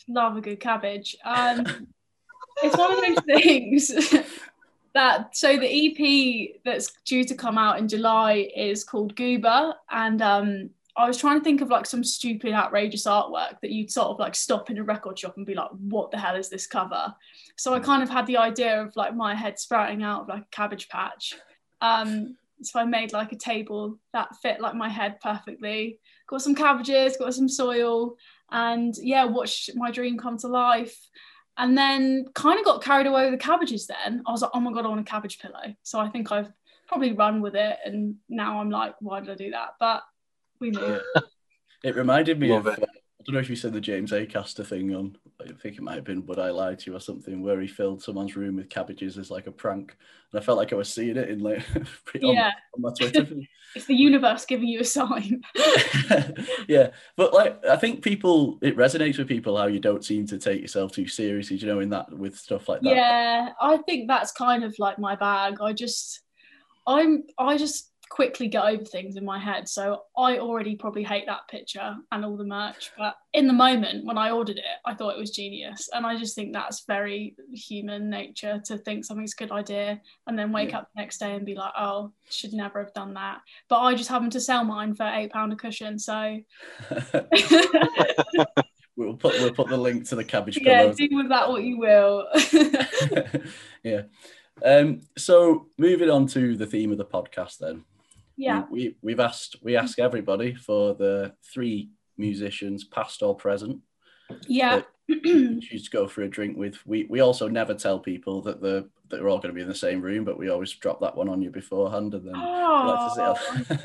Love 0.07 0.37
a 0.37 0.41
good 0.41 0.59
cabbage. 0.59 1.15
Um, 1.23 1.65
it's 2.63 2.77
one 2.77 2.91
of 2.91 3.03
those 3.03 3.23
things 3.25 4.13
that 4.93 5.35
so 5.35 5.57
the 5.57 5.67
EP 5.67 6.61
that's 6.63 6.91
due 7.05 7.23
to 7.23 7.35
come 7.35 7.57
out 7.57 7.79
in 7.79 7.87
July 7.87 8.49
is 8.55 8.83
called 8.83 9.15
Goober, 9.15 9.73
and 9.89 10.21
um, 10.21 10.69
I 10.97 11.07
was 11.07 11.17
trying 11.17 11.39
to 11.39 11.43
think 11.43 11.61
of 11.61 11.69
like 11.69 11.85
some 11.85 12.03
stupid, 12.03 12.53
outrageous 12.53 13.05
artwork 13.05 13.59
that 13.61 13.71
you'd 13.71 13.91
sort 13.91 14.07
of 14.09 14.19
like 14.19 14.35
stop 14.35 14.69
in 14.69 14.77
a 14.77 14.83
record 14.83 15.19
shop 15.19 15.37
and 15.37 15.45
be 15.45 15.55
like, 15.55 15.69
"What 15.71 16.11
the 16.11 16.17
hell 16.17 16.35
is 16.35 16.49
this 16.49 16.67
cover?" 16.67 17.13
So 17.57 17.73
I 17.73 17.79
kind 17.79 18.01
of 18.01 18.09
had 18.09 18.25
the 18.27 18.37
idea 18.37 18.81
of 18.81 18.95
like 18.95 19.15
my 19.15 19.35
head 19.35 19.59
sprouting 19.59 20.03
out 20.03 20.21
of 20.21 20.27
like 20.29 20.43
a 20.43 20.47
cabbage 20.51 20.87
patch. 20.89 21.33
Um, 21.81 22.37
So 22.61 22.79
I 22.79 22.85
made 22.85 23.13
like 23.13 23.31
a 23.31 23.37
table 23.37 23.99
that 24.13 24.35
fit 24.41 24.61
like 24.61 24.75
my 24.75 24.89
head 24.89 25.19
perfectly. 25.21 25.99
Got 26.27 26.41
some 26.41 26.55
cabbages, 26.55 27.17
got 27.17 27.33
some 27.33 27.49
soil, 27.49 28.15
and 28.51 28.93
yeah, 29.01 29.25
watched 29.25 29.71
my 29.75 29.91
dream 29.91 30.17
come 30.17 30.37
to 30.39 30.47
life. 30.47 30.97
And 31.57 31.77
then 31.77 32.25
kind 32.33 32.59
of 32.59 32.65
got 32.65 32.83
carried 32.83 33.07
away 33.07 33.29
with 33.29 33.39
the 33.39 33.45
cabbages 33.45 33.87
then. 33.87 34.23
I 34.25 34.31
was 34.31 34.41
like, 34.41 34.51
oh 34.53 34.59
my 34.59 34.73
God, 34.73 34.85
I 34.85 34.89
want 34.89 34.99
a 34.99 35.03
cabbage 35.03 35.39
pillow. 35.39 35.73
So 35.83 35.99
I 35.99 36.09
think 36.09 36.31
I've 36.31 36.51
probably 36.87 37.13
run 37.13 37.41
with 37.41 37.55
it. 37.55 37.77
And 37.85 38.15
now 38.27 38.59
I'm 38.59 38.69
like, 38.69 38.95
why 38.99 39.21
did 39.21 39.29
I 39.29 39.35
do 39.35 39.51
that? 39.51 39.75
But 39.79 40.03
we 40.59 40.71
knew. 40.71 40.99
It 41.83 41.95
reminded 41.95 42.39
me 42.39 42.51
Love 42.51 42.65
of. 42.65 42.79
it. 42.79 42.83
Uh, 42.83 42.87
I 43.25 43.31
don't 43.31 43.33
know 43.33 43.41
if 43.41 43.49
you 43.49 43.55
said 43.55 43.73
the 43.73 43.81
James 43.81 44.11
Acaster 44.11 44.63
thing 44.63 44.93
on. 44.93 45.17
I 45.41 45.47
think 45.47 45.77
it 45.77 45.81
might 45.81 45.95
have 45.95 46.03
been, 46.03 46.21
but 46.21 46.37
I 46.37 46.51
Lie 46.51 46.75
to 46.75 46.91
you 46.91 46.95
or 46.95 46.99
something, 46.99 47.41
where 47.41 47.59
he 47.59 47.67
filled 47.67 48.03
someone's 48.03 48.35
room 48.35 48.57
with 48.57 48.69
cabbages 48.69 49.17
as 49.17 49.31
like 49.31 49.47
a 49.47 49.51
prank, 49.51 49.97
and 50.31 50.39
I 50.39 50.43
felt 50.43 50.59
like 50.59 50.71
I 50.71 50.75
was 50.75 50.93
seeing 50.93 51.17
it 51.17 51.29
in 51.29 51.39
like 51.39 51.63
on, 51.75 51.85
Yeah. 52.21 52.51
on 52.75 52.81
my 52.81 52.91
Twitter. 52.97 53.27
It's 53.75 53.87
the 53.87 53.95
universe 53.95 54.45
giving 54.45 54.69
you 54.69 54.79
a 54.79 54.85
sign. 54.85 55.41
yeah, 56.69 56.91
but 57.17 57.33
like 57.33 57.65
I 57.65 57.75
think 57.75 58.01
people, 58.03 58.57
it 58.61 58.77
resonates 58.77 59.17
with 59.17 59.27
people 59.27 59.57
how 59.57 59.65
you 59.65 59.79
don't 59.79 60.05
seem 60.05 60.25
to 60.27 60.37
take 60.37 60.61
yourself 60.61 60.93
too 60.93 61.07
seriously. 61.09 61.57
You 61.57 61.67
know 61.67 61.79
in 61.81 61.89
that 61.89 62.09
with 62.15 62.37
stuff 62.37 62.69
like 62.69 62.81
that? 62.81 62.95
yeah, 62.95 63.49
I 63.59 63.77
think 63.77 64.07
that's 64.07 64.31
kind 64.31 64.63
of 64.63 64.73
like 64.79 64.97
my 64.97 65.15
bag. 65.17 65.57
I 65.61 65.73
just, 65.73 66.21
I'm, 66.87 67.23
I 67.37 67.57
just 67.57 67.91
quickly 68.09 68.47
get 68.47 68.63
over 68.63 68.83
things 68.83 69.15
in 69.15 69.25
my 69.25 69.39
head. 69.39 69.67
So 69.67 70.03
I 70.17 70.37
already 70.37 70.75
probably 70.75 71.03
hate 71.03 71.25
that 71.25 71.47
picture 71.49 71.95
and 72.11 72.23
all 72.23 72.37
the 72.37 72.43
merch. 72.45 72.91
But 72.97 73.15
in 73.33 73.47
the 73.47 73.53
moment 73.53 74.05
when 74.05 74.17
I 74.17 74.31
ordered 74.31 74.57
it, 74.57 74.63
I 74.85 74.93
thought 74.93 75.15
it 75.15 75.19
was 75.19 75.31
genius. 75.31 75.89
And 75.91 76.05
I 76.05 76.17
just 76.17 76.35
think 76.35 76.53
that's 76.53 76.85
very 76.85 77.35
human 77.51 78.09
nature 78.09 78.61
to 78.65 78.77
think 78.77 79.05
something's 79.05 79.33
a 79.33 79.37
good 79.37 79.51
idea 79.51 79.99
and 80.27 80.37
then 80.37 80.51
wake 80.51 80.69
Yeah. 80.71 80.79
up 80.79 80.89
the 80.95 81.01
next 81.01 81.17
day 81.17 81.33
and 81.35 81.45
be 81.45 81.55
like, 81.55 81.73
oh, 81.77 82.11
should 82.29 82.53
never 82.53 82.79
have 82.83 82.93
done 82.93 83.13
that. 83.15 83.39
But 83.69 83.79
I 83.79 83.95
just 83.95 84.09
happened 84.09 84.33
to 84.33 84.39
sell 84.41 84.63
mine 84.63 84.93
for 84.93 85.03
eight 85.05 85.31
pound 85.31 85.51
a 85.53 85.55
cushion. 85.55 85.97
So 85.99 86.39
we'll 88.95 89.15
put 89.15 89.33
we'll 89.39 89.53
put 89.53 89.67
the 89.67 89.77
link 89.77 90.07
to 90.09 90.15
the 90.15 90.23
cabbage 90.23 90.57
yeah, 90.61 90.83
pillow. 90.83 90.93
do 90.93 91.09
with 91.11 91.29
that 91.29 91.49
what 91.49 91.63
you 91.63 91.77
will. 91.77 92.27
yeah. 93.83 94.03
Um, 94.63 95.01
so 95.17 95.67
moving 95.77 96.09
on 96.09 96.27
to 96.27 96.55
the 96.55 96.65
theme 96.65 96.91
of 96.91 96.97
the 96.97 97.05
podcast, 97.05 97.57
then. 97.57 97.83
Yeah. 98.37 98.63
We, 98.69 98.79
we 98.79 98.95
we've 99.01 99.19
asked 99.19 99.57
we 99.61 99.75
ask 99.75 99.99
everybody 99.99 100.55
for 100.55 100.93
the 100.95 101.33
three 101.53 101.89
musicians, 102.17 102.83
past 102.83 103.21
or 103.23 103.35
present, 103.35 103.81
Yeah. 104.47 104.81
choose 105.09 105.83
to 105.83 105.91
go 105.91 106.07
for 106.07 106.23
a 106.23 106.27
drink 106.27 106.57
with. 106.57 106.77
We 106.85 107.05
we 107.09 107.19
also 107.19 107.47
never 107.47 107.73
tell 107.75 107.99
people 107.99 108.41
that 108.43 108.61
the 108.61 108.89
that 109.09 109.17
they're 109.17 109.29
all 109.29 109.37
going 109.37 109.49
to 109.49 109.55
be 109.55 109.61
in 109.61 109.67
the 109.67 109.75
same 109.75 110.01
room, 110.01 110.25
but 110.25 110.37
we 110.37 110.49
always 110.49 110.71
drop 110.73 110.99
that 111.01 111.15
one 111.15 111.29
on 111.29 111.41
you 111.41 111.51
beforehand, 111.51 112.15
and 112.15 112.25
then. 112.25 112.33
we 112.33 112.39
like 112.41 113.13
to 113.13 113.21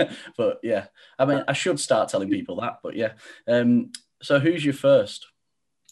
Oh, 0.03 0.09
but 0.37 0.61
yeah, 0.63 0.87
I 1.19 1.27
mean, 1.27 1.45
I 1.47 1.53
should 1.53 1.79
start 1.79 2.09
telling 2.09 2.31
people 2.31 2.61
that, 2.63 2.79
but 2.83 2.97
yeah. 2.97 3.13
Um, 3.47 3.93
so 4.23 4.39
who's 4.39 4.65
your 4.65 4.75
first? 4.75 5.27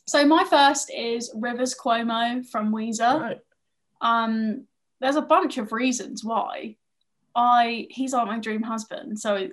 so 0.06 0.24
my 0.26 0.42
first 0.44 0.90
is 0.90 1.30
Rivers 1.34 1.74
Cuomo 1.78 2.46
from 2.48 2.72
Weezer. 2.72 3.20
Right. 3.20 3.40
Um, 4.00 4.66
there's 5.00 5.16
a 5.16 5.22
bunch 5.22 5.58
of 5.58 5.72
reasons 5.72 6.24
why. 6.24 6.76
I 7.38 7.86
he's 7.90 8.12
like 8.12 8.26
my 8.26 8.40
dream 8.40 8.62
husband. 8.62 9.18
So 9.20 9.48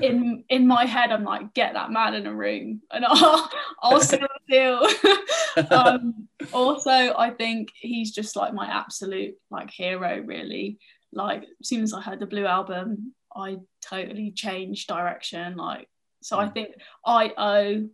in 0.00 0.44
in 0.48 0.66
my 0.66 0.84
head, 0.86 1.12
I'm 1.12 1.22
like, 1.24 1.54
get 1.54 1.74
that 1.74 1.92
man 1.92 2.14
in 2.14 2.26
a 2.26 2.34
room, 2.34 2.82
and 2.90 3.04
I'll 3.06 3.48
I'll 3.82 4.00
seal 4.00 4.26
the 4.48 4.54
deal. 4.54 5.68
um, 5.70 6.28
also, 6.52 6.90
I 6.90 7.30
think 7.30 7.68
he's 7.80 8.10
just 8.12 8.34
like 8.34 8.52
my 8.52 8.66
absolute 8.66 9.36
like 9.52 9.70
hero. 9.70 10.20
Really, 10.20 10.78
like 11.12 11.44
as 11.60 11.68
soon 11.68 11.82
as 11.84 11.94
I 11.94 12.00
heard 12.00 12.18
the 12.18 12.26
Blue 12.26 12.44
album, 12.46 13.14
I 13.36 13.58
totally 13.88 14.32
changed 14.32 14.88
direction. 14.88 15.56
Like, 15.56 15.88
so 16.22 16.38
I 16.40 16.46
Mm. 16.46 16.54
think 16.54 16.68
I 17.06 17.32
owe 17.38 17.88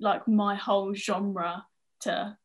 like 0.00 0.26
my 0.26 0.56
whole 0.56 0.92
genre 0.92 1.64
to 2.00 2.36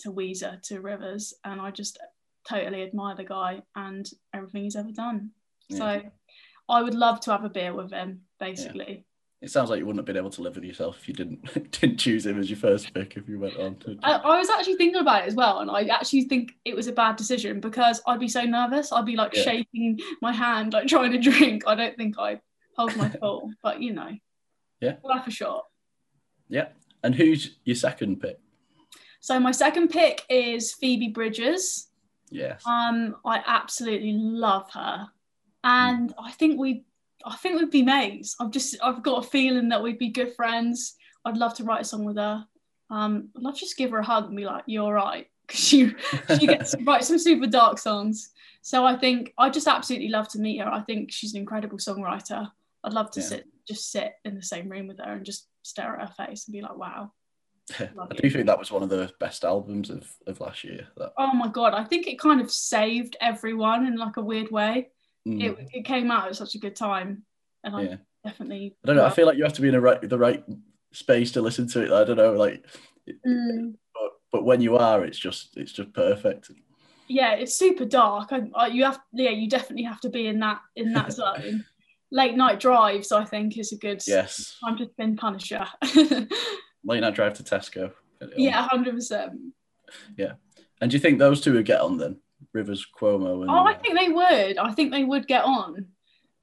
to 0.00 0.12
Weezer, 0.12 0.60
to 0.64 0.80
Rivers, 0.82 1.32
and 1.44 1.58
I 1.58 1.70
just 1.70 1.98
totally 2.46 2.82
admire 2.82 3.16
the 3.16 3.24
guy 3.24 3.62
and 3.74 4.06
everything 4.34 4.64
he's 4.64 4.76
ever 4.76 4.92
done. 4.92 5.30
So 5.70 6.02
I 6.68 6.82
would 6.82 6.94
love 6.94 7.20
to 7.20 7.32
have 7.32 7.44
a 7.44 7.48
beer 7.48 7.72
with 7.74 7.90
him, 7.92 8.22
basically. 8.38 9.04
It 9.42 9.50
sounds 9.50 9.70
like 9.70 9.78
you 9.78 9.86
wouldn't 9.86 10.00
have 10.00 10.06
been 10.06 10.18
able 10.18 10.28
to 10.30 10.42
live 10.42 10.54
with 10.56 10.64
yourself 10.64 10.98
if 11.00 11.08
you 11.08 11.14
didn't 11.14 11.70
didn't 11.80 11.96
choose 11.98 12.26
him 12.26 12.38
as 12.38 12.50
your 12.50 12.58
first 12.58 12.92
pick. 12.92 13.16
If 13.16 13.26
you 13.28 13.38
went 13.40 13.56
on 13.56 13.76
to, 13.76 13.96
I, 14.02 14.12
I 14.16 14.38
was 14.38 14.50
actually 14.50 14.74
thinking 14.76 15.00
about 15.00 15.22
it 15.22 15.28
as 15.28 15.34
well, 15.34 15.60
and 15.60 15.70
I 15.70 15.84
actually 15.84 16.24
think 16.24 16.52
it 16.66 16.76
was 16.76 16.88
a 16.88 16.92
bad 16.92 17.16
decision 17.16 17.58
because 17.60 18.02
I'd 18.06 18.20
be 18.20 18.28
so 18.28 18.42
nervous. 18.42 18.92
I'd 18.92 19.06
be 19.06 19.16
like 19.16 19.34
Yeah. 19.34 19.42
shaking 19.44 19.98
my 20.20 20.32
hand, 20.32 20.74
like 20.74 20.88
trying 20.88 21.12
to 21.12 21.18
drink. 21.18 21.62
I 21.66 21.74
don't 21.74 21.96
think 21.96 22.18
I'd 22.18 22.40
hold 22.76 22.94
my 22.96 23.08
full, 23.20 23.50
but 23.62 23.80
you 23.80 23.94
know, 23.94 24.10
Yeah. 24.80 24.96
worth 25.02 25.26
a 25.26 25.30
shot. 25.30 25.64
yeah. 26.48 26.68
And 27.02 27.14
who's 27.14 27.56
your 27.64 27.76
second 27.76 28.20
pick? 28.20 28.38
So 29.20 29.40
my 29.40 29.52
second 29.52 29.88
pick 29.88 30.22
is 30.28 30.74
Phoebe 30.74 31.08
Bridgers. 31.08 31.88
Yes. 32.30 32.62
Um, 32.66 33.16
I 33.24 33.42
absolutely 33.46 34.12
love 34.12 34.70
her, 34.72 35.08
and 35.64 36.14
I 36.18 36.30
think 36.32 36.58
we, 36.58 36.84
I 37.24 37.36
think 37.36 37.58
we'd 37.60 37.70
be 37.70 37.82
mates. 37.82 38.36
I've 38.40 38.50
just, 38.50 38.76
I've 38.82 39.02
got 39.02 39.24
a 39.24 39.28
feeling 39.28 39.68
that 39.70 39.82
we'd 39.82 39.98
be 39.98 40.08
good 40.08 40.34
friends. 40.34 40.94
I'd 41.24 41.36
love 41.36 41.54
to 41.54 41.64
write 41.64 41.82
a 41.82 41.84
song 41.84 42.04
with 42.04 42.16
her. 42.16 42.44
Um, 42.88 43.28
I'd 43.36 43.42
love 43.42 43.54
to 43.54 43.60
just 43.60 43.76
give 43.76 43.90
her 43.90 43.98
a 43.98 44.04
hug 44.04 44.26
and 44.28 44.36
be 44.36 44.44
like, 44.46 44.64
"You're 44.66 44.84
all 44.84 44.92
right," 44.92 45.28
because 45.46 45.60
she, 45.60 45.92
she 46.38 46.46
gets 46.46 46.72
to 46.72 46.78
write 46.84 47.04
some 47.04 47.18
super 47.18 47.46
dark 47.46 47.78
songs. 47.78 48.30
So 48.62 48.84
I 48.84 48.96
think 48.96 49.32
I 49.38 49.48
just 49.50 49.68
absolutely 49.68 50.08
love 50.08 50.28
to 50.28 50.38
meet 50.40 50.58
her. 50.58 50.68
I 50.68 50.80
think 50.82 51.12
she's 51.12 51.34
an 51.34 51.40
incredible 51.40 51.78
songwriter. 51.78 52.50
I'd 52.82 52.92
love 52.94 53.10
to 53.12 53.20
Yeah. 53.20 53.26
sit, 53.26 53.44
just 53.68 53.90
sit 53.92 54.14
in 54.24 54.34
the 54.34 54.42
same 54.42 54.68
room 54.68 54.86
with 54.88 54.98
her 54.98 55.12
and 55.12 55.24
just 55.24 55.46
stare 55.62 55.98
at 55.98 56.08
her 56.08 56.26
face 56.26 56.46
and 56.46 56.52
be 56.52 56.62
like, 56.62 56.76
"Wow." 56.76 57.12
I 57.78 57.84
you. 57.84 58.20
do 58.22 58.30
think 58.30 58.46
that 58.46 58.58
was 58.58 58.72
one 58.72 58.82
of 58.82 58.88
the 58.88 59.12
best 59.20 59.44
albums 59.44 59.90
of, 59.90 60.10
of 60.26 60.40
last 60.40 60.64
year. 60.64 60.88
That 60.96 61.12
Oh 61.16 61.32
my 61.34 61.46
god, 61.48 61.74
I 61.74 61.84
think 61.84 62.06
it 62.08 62.18
kind 62.18 62.40
of 62.40 62.50
saved 62.50 63.16
everyone 63.20 63.86
in 63.86 63.96
like 63.96 64.16
a 64.16 64.22
weird 64.22 64.50
way. 64.50 64.88
Mm, 65.26 65.40
it, 65.42 65.68
it 65.72 65.84
came 65.84 66.10
out 66.10 66.28
at 66.28 66.36
such 66.36 66.54
a 66.54 66.58
good 66.58 66.76
time 66.76 67.24
and 67.64 67.76
I 67.76 67.82
yeah. 67.82 67.96
definitely 68.24 68.76
I 68.84 68.86
don't 68.88 68.96
know. 68.96 69.04
I 69.04 69.10
feel 69.10 69.26
like 69.26 69.36
you 69.36 69.44
have 69.44 69.52
to 69.54 69.62
be 69.62 69.68
in 69.68 69.74
a 69.74 69.80
right 69.80 70.00
the 70.08 70.18
right 70.18 70.44
space 70.92 71.32
to 71.32 71.42
listen 71.42 71.66
to 71.68 71.82
it. 71.84 71.92
I 71.92 72.04
don't 72.04 72.16
know, 72.16 72.32
like, 72.32 72.64
Mm, 73.26 73.74
but 73.94 74.10
but 74.30 74.44
when 74.44 74.60
you 74.60 74.76
are, 74.76 75.04
it's 75.04 75.18
just 75.18 75.56
it's 75.56 75.72
just 75.72 75.92
perfect. 75.92 76.50
yeah 77.08 77.32
it's 77.34 77.56
super 77.56 77.84
dark 77.84 78.28
I, 78.32 78.42
I, 78.54 78.66
you 78.68 78.84
have 78.84 79.00
yeah 79.12 79.30
you 79.30 79.48
definitely 79.48 79.82
have 79.84 80.00
to 80.02 80.08
be 80.10 80.28
in 80.28 80.38
that 80.40 80.60
in 80.76 80.92
that 80.92 81.12
zone 81.18 81.64
late 82.12 82.36
night 82.36 82.60
drives 82.60 83.10
I 83.10 83.24
think 83.24 83.58
is 83.58 83.72
a 83.72 83.76
good 83.78 84.00
Yes. 84.06 84.56
time 84.64 84.76
to 84.78 84.86
spin 84.86 85.16
Punisher 85.16 85.66
Late 86.84 87.00
night 87.00 87.14
drive 87.14 87.34
to 87.34 87.42
Tesco. 87.42 87.92
yeah 88.36 88.68
100% 88.68 89.32
Yeah, 90.16 90.32
And 90.80 90.90
do 90.90 90.94
you 90.96 91.00
think 91.00 91.18
those 91.18 91.40
two 91.40 91.54
would 91.54 91.66
get 91.66 91.80
on 91.80 91.98
then? 91.98 92.20
Rivers 92.52 92.86
Cuomo 92.98 93.42
and 93.42 93.50
oh 93.50 93.64
I 93.64 93.74
think 93.74 93.98
they 93.98 94.08
would 94.08 94.58
I 94.58 94.72
think 94.72 94.90
they 94.92 95.04
would 95.04 95.26
get 95.26 95.44
on 95.44 95.86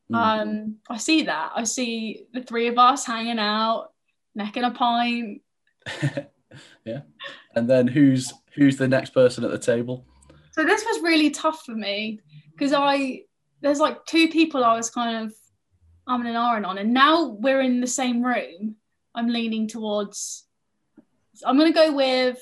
Mm. 0.10 0.16
um 0.16 0.76
I 0.90 0.96
see 0.96 1.24
that 1.24 1.52
I 1.54 1.66
see 1.66 2.28
the 2.34 2.42
three 2.42 2.68
of 2.68 2.78
us 2.78 3.06
hanging 3.06 3.40
out 3.40 3.90
necking 4.36 4.64
a 4.64 4.72
pint 4.72 5.42
yeah. 6.86 7.02
And 7.56 7.70
then 7.70 7.88
who's 7.88 8.34
who's 8.56 8.78
the 8.78 8.88
next 8.88 9.12
person 9.12 9.44
at 9.44 9.52
the 9.52 9.60
table? 9.60 10.06
So 10.52 10.64
this 10.64 10.84
was 10.84 11.02
really 11.04 11.30
tough 11.30 11.64
for 11.66 11.76
me 11.76 12.20
because 12.52 12.74
I 12.74 13.22
there's 13.62 13.80
like 13.80 14.06
two 14.06 14.28
people 14.30 14.64
I 14.64 14.76
was 14.76 14.90
kind 14.90 15.26
of 15.26 15.34
I'm 16.08 16.26
and 16.26 16.36
ahhing 16.36 16.66
on, 16.66 16.78
and 16.78 16.94
now 16.94 17.26
we're 17.26 17.60
in 17.60 17.82
the 17.82 17.88
same 17.88 18.24
room. 18.24 18.78
I'm 19.14 19.28
leaning 19.28 19.68
towards. 19.68 20.46
I'm 21.46 21.58
gonna 21.58 21.74
go 21.74 21.94
with. 21.94 22.42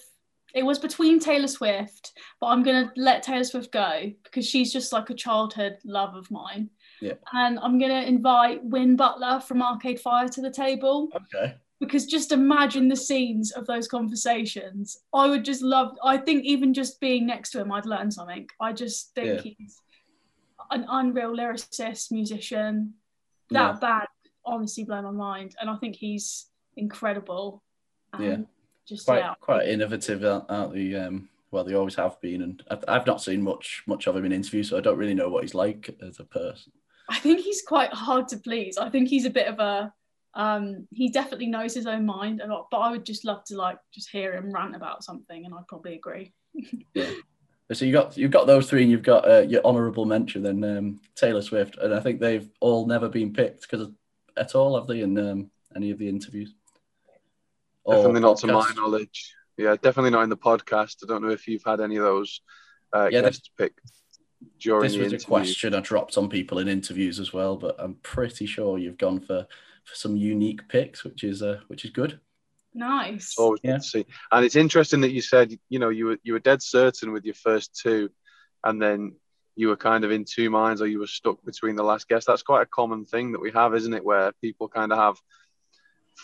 It 0.55 0.65
was 0.65 0.79
between 0.79 1.19
Taylor 1.19 1.47
Swift, 1.47 2.13
but 2.39 2.47
I'm 2.47 2.63
gonna 2.63 2.91
let 2.95 3.21
Taylor 3.23 3.43
Swift 3.43 3.73
go 3.73 4.11
because 4.23 4.47
she's 4.47 4.71
just 4.71 4.93
like 4.93 5.09
a 5.09 5.13
childhood 5.13 5.77
love 5.83 6.15
of 6.15 6.31
mine. 6.31 6.69
Yeah. 7.01 7.15
And 7.33 7.59
I'm 7.59 7.77
gonna 7.77 8.01
invite 8.03 8.63
Win 8.63 8.95
Butler 8.95 9.41
from 9.41 9.61
Arcade 9.61 9.99
Fire 9.99 10.29
to 10.29 10.41
the 10.41 10.49
table 10.49 11.09
Okay. 11.13 11.55
because 11.81 12.05
just 12.05 12.31
imagine 12.31 12.87
the 12.87 12.95
scenes 12.95 13.51
of 13.51 13.67
those 13.67 13.89
conversations. 13.89 14.97
I 15.13 15.27
would 15.27 15.43
just 15.43 15.61
love. 15.61 15.97
I 16.01 16.15
think 16.17 16.45
even 16.45 16.73
just 16.73 17.01
being 17.01 17.27
next 17.27 17.51
to 17.51 17.59
him, 17.59 17.73
I'd 17.73 17.85
learn 17.85 18.09
something. 18.09 18.47
I 18.61 18.71
just 18.71 19.13
think 19.13 19.43
Yeah. 19.45 19.51
he's 19.57 19.81
an 20.71 20.85
unreal 20.87 21.35
lyricist, 21.35 22.13
musician. 22.13 22.93
That 23.49 23.73
Yeah. 23.75 23.79
band 23.79 24.07
honestly 24.45 24.85
blown 24.85 25.03
my 25.03 25.11
mind, 25.11 25.53
and 25.59 25.69
I 25.69 25.75
think 25.75 25.97
he's 25.97 26.49
incredible. 26.77 27.61
And 28.13 28.23
Yeah. 28.23 28.37
Just 28.87 29.05
Quite 29.05 29.39
quite 29.39 29.67
innovative, 29.67 30.23
aren't 30.23 30.45
aren't 30.49 30.73
they? 30.73 30.93
Um, 30.95 31.29
well, 31.51 31.63
they 31.63 31.73
always 31.73 31.95
have 31.95 32.19
been, 32.21 32.41
and 32.41 32.61
I've, 32.69 32.83
I've 32.87 33.07
not 33.07 33.21
seen 33.21 33.41
much 33.41 33.83
much 33.87 34.07
of 34.07 34.15
him 34.15 34.25
in 34.25 34.31
interviews, 34.31 34.69
so 34.69 34.77
I 34.77 34.81
don't 34.81 34.97
really 34.97 35.13
know 35.13 35.29
what 35.29 35.43
he's 35.43 35.55
like 35.55 35.89
as 36.05 36.19
a 36.19 36.25
person. 36.25 36.71
I 37.09 37.17
think 37.19 37.39
he's 37.39 37.61
quite 37.61 37.93
hard 37.93 38.27
to 38.29 38.37
please. 38.37 38.77
I 38.77 38.89
think 38.89 39.09
he's 39.09 39.25
a 39.25 39.29
bit 39.29 39.47
of 39.47 39.59
a. 39.59 39.93
Um, 40.33 40.87
he 40.91 41.09
definitely 41.09 41.47
knows 41.47 41.73
his 41.73 41.87
own 41.87 42.05
mind 42.05 42.41
a 42.41 42.47
lot, 42.47 42.67
but 42.69 42.79
I 42.79 42.91
would 42.91 43.05
just 43.05 43.23
love 43.25 43.43
to 43.45 43.55
like 43.55 43.77
just 43.93 44.09
hear 44.09 44.33
him 44.33 44.51
rant 44.51 44.75
about 44.75 45.03
something, 45.03 45.45
and 45.45 45.53
I'd 45.53 45.67
probably 45.67 45.95
agree. 45.95 46.33
Yeah. 46.93 47.09
So 47.73 47.85
you 47.85 47.91
got 47.91 48.15
you've 48.15 48.31
got 48.31 48.45
those 48.45 48.69
three, 48.69 48.83
and 48.83 48.91
you've 48.91 49.01
got 49.01 49.27
uh, 49.27 49.41
your 49.47 49.63
honourable 49.65 50.05
mention, 50.05 50.43
then 50.43 50.63
um, 50.63 50.99
Taylor 51.15 51.41
Swift, 51.41 51.77
and 51.77 51.93
I 51.93 51.99
think 51.99 52.19
they've 52.19 52.47
all 52.59 52.85
never 52.85 53.09
been 53.09 53.33
picked 53.33 53.61
because 53.61 53.89
at 54.37 54.53
all 54.53 54.77
have 54.77 54.87
they 54.87 55.01
in 55.01 55.17
um, 55.17 55.49
any 55.75 55.89
of 55.91 55.97
the 55.97 56.07
interviews? 56.07 56.53
Or 57.85 57.95
Definitely 57.95 58.21
not 58.21 58.37
to 58.39 58.47
my 58.47 58.71
knowledge. 58.75 59.33
Yeah, 59.57 59.75
definitely 59.81 60.11
not 60.11 60.23
in 60.23 60.29
the 60.29 60.37
podcast. 60.37 60.97
I 61.03 61.07
don't 61.07 61.23
know 61.23 61.29
if 61.29 61.47
you've 61.47 61.63
had 61.65 61.79
any 61.79 61.95
of 61.97 62.03
those 62.03 62.41
uh, 62.93 63.09
Yeah, 63.11 63.21
guests 63.21 63.49
picked 63.57 63.79
during 64.59 64.83
This 64.89 64.97
the 64.97 65.03
was 65.03 65.13
a 65.13 65.25
question 65.25 65.73
I 65.73 65.79
dropped 65.79 66.17
on 66.17 66.27
people 66.27 66.59
in 66.59 66.67
interviews 66.67 67.19
as 67.19 67.31
well, 67.31 67.55
but 67.55 67.75
I'm 67.79 67.95
pretty 68.03 68.47
sure 68.47 68.77
you've 68.77 68.97
gone 68.97 69.19
for, 69.21 69.47
for 69.85 69.95
some 69.95 70.17
unique 70.17 70.67
picks, 70.67 71.03
which 71.03 71.23
is 71.23 71.41
uh, 71.41 71.59
which 71.67 71.85
is 71.85 71.91
good. 71.91 72.19
Nice. 72.73 73.27
It's 73.27 73.39
always 73.39 73.61
Yeah. 73.63 73.73
good 73.73 73.81
to 73.83 73.87
see. 73.87 74.05
And 74.31 74.43
it's 74.43 74.57
interesting 74.57 75.01
that 75.01 75.11
you 75.11 75.21
said, 75.21 75.57
you 75.69 75.79
know, 75.79 75.89
you 75.89 76.07
were 76.07 76.17
you 76.23 76.33
were 76.33 76.39
dead 76.39 76.61
certain 76.61 77.13
with 77.13 77.23
your 77.23 77.35
first 77.35 77.79
two, 77.81 78.09
and 78.63 78.81
then 78.81 79.15
you 79.55 79.69
were 79.69 79.77
kind 79.77 80.03
of 80.03 80.11
in 80.11 80.25
two 80.25 80.49
minds, 80.49 80.81
or 80.81 80.87
you 80.87 80.99
were 80.99 81.07
stuck 81.07 81.37
between 81.45 81.77
the 81.77 81.83
last 81.83 82.09
guest. 82.09 82.27
That's 82.27 82.43
quite 82.43 82.63
a 82.63 82.65
common 82.65 83.05
thing 83.05 83.31
that 83.31 83.41
we 83.41 83.51
have, 83.51 83.73
isn't 83.73 83.93
it? 83.93 84.03
Where 84.03 84.33
people 84.41 84.67
kind 84.67 84.91
of 84.91 84.97
have 84.97 85.15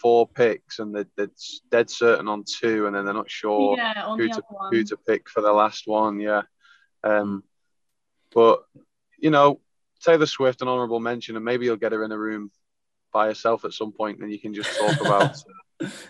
four 0.01 0.27
picks 0.27 0.79
and 0.79 0.95
they're, 0.95 1.07
they're 1.15 1.31
dead 1.69 1.89
certain 1.89 2.27
on 2.27 2.43
two, 2.43 2.87
and 2.87 2.95
then 2.95 3.05
they're 3.05 3.13
not 3.13 3.29
sure 3.29 3.77
yeah, 3.77 4.15
who 4.15 4.27
to 4.27 4.41
who 4.71 4.83
to 4.83 4.97
pick 4.97 5.29
for 5.29 5.41
the 5.41 5.51
last 5.51 5.87
one. 5.87 6.19
Yeah. 6.19 6.41
Um, 7.03 7.43
but 8.33 8.63
you 9.17 9.29
know, 9.29 9.59
Taylor 10.01 10.25
Swift, 10.25 10.61
an 10.61 10.67
honourable 10.67 10.99
mention, 10.99 11.35
and 11.35 11.45
maybe 11.45 11.65
you'll 11.65 11.75
get 11.75 11.91
her 11.91 12.03
in 12.03 12.11
a 12.11 12.17
room 12.17 12.51
by 13.13 13.27
herself 13.27 13.65
at 13.65 13.73
some 13.73 13.91
point, 13.91 14.19
and 14.19 14.31
you 14.31 14.39
can 14.39 14.53
just 14.53 14.77
talk 14.77 14.99
about. 15.01 15.37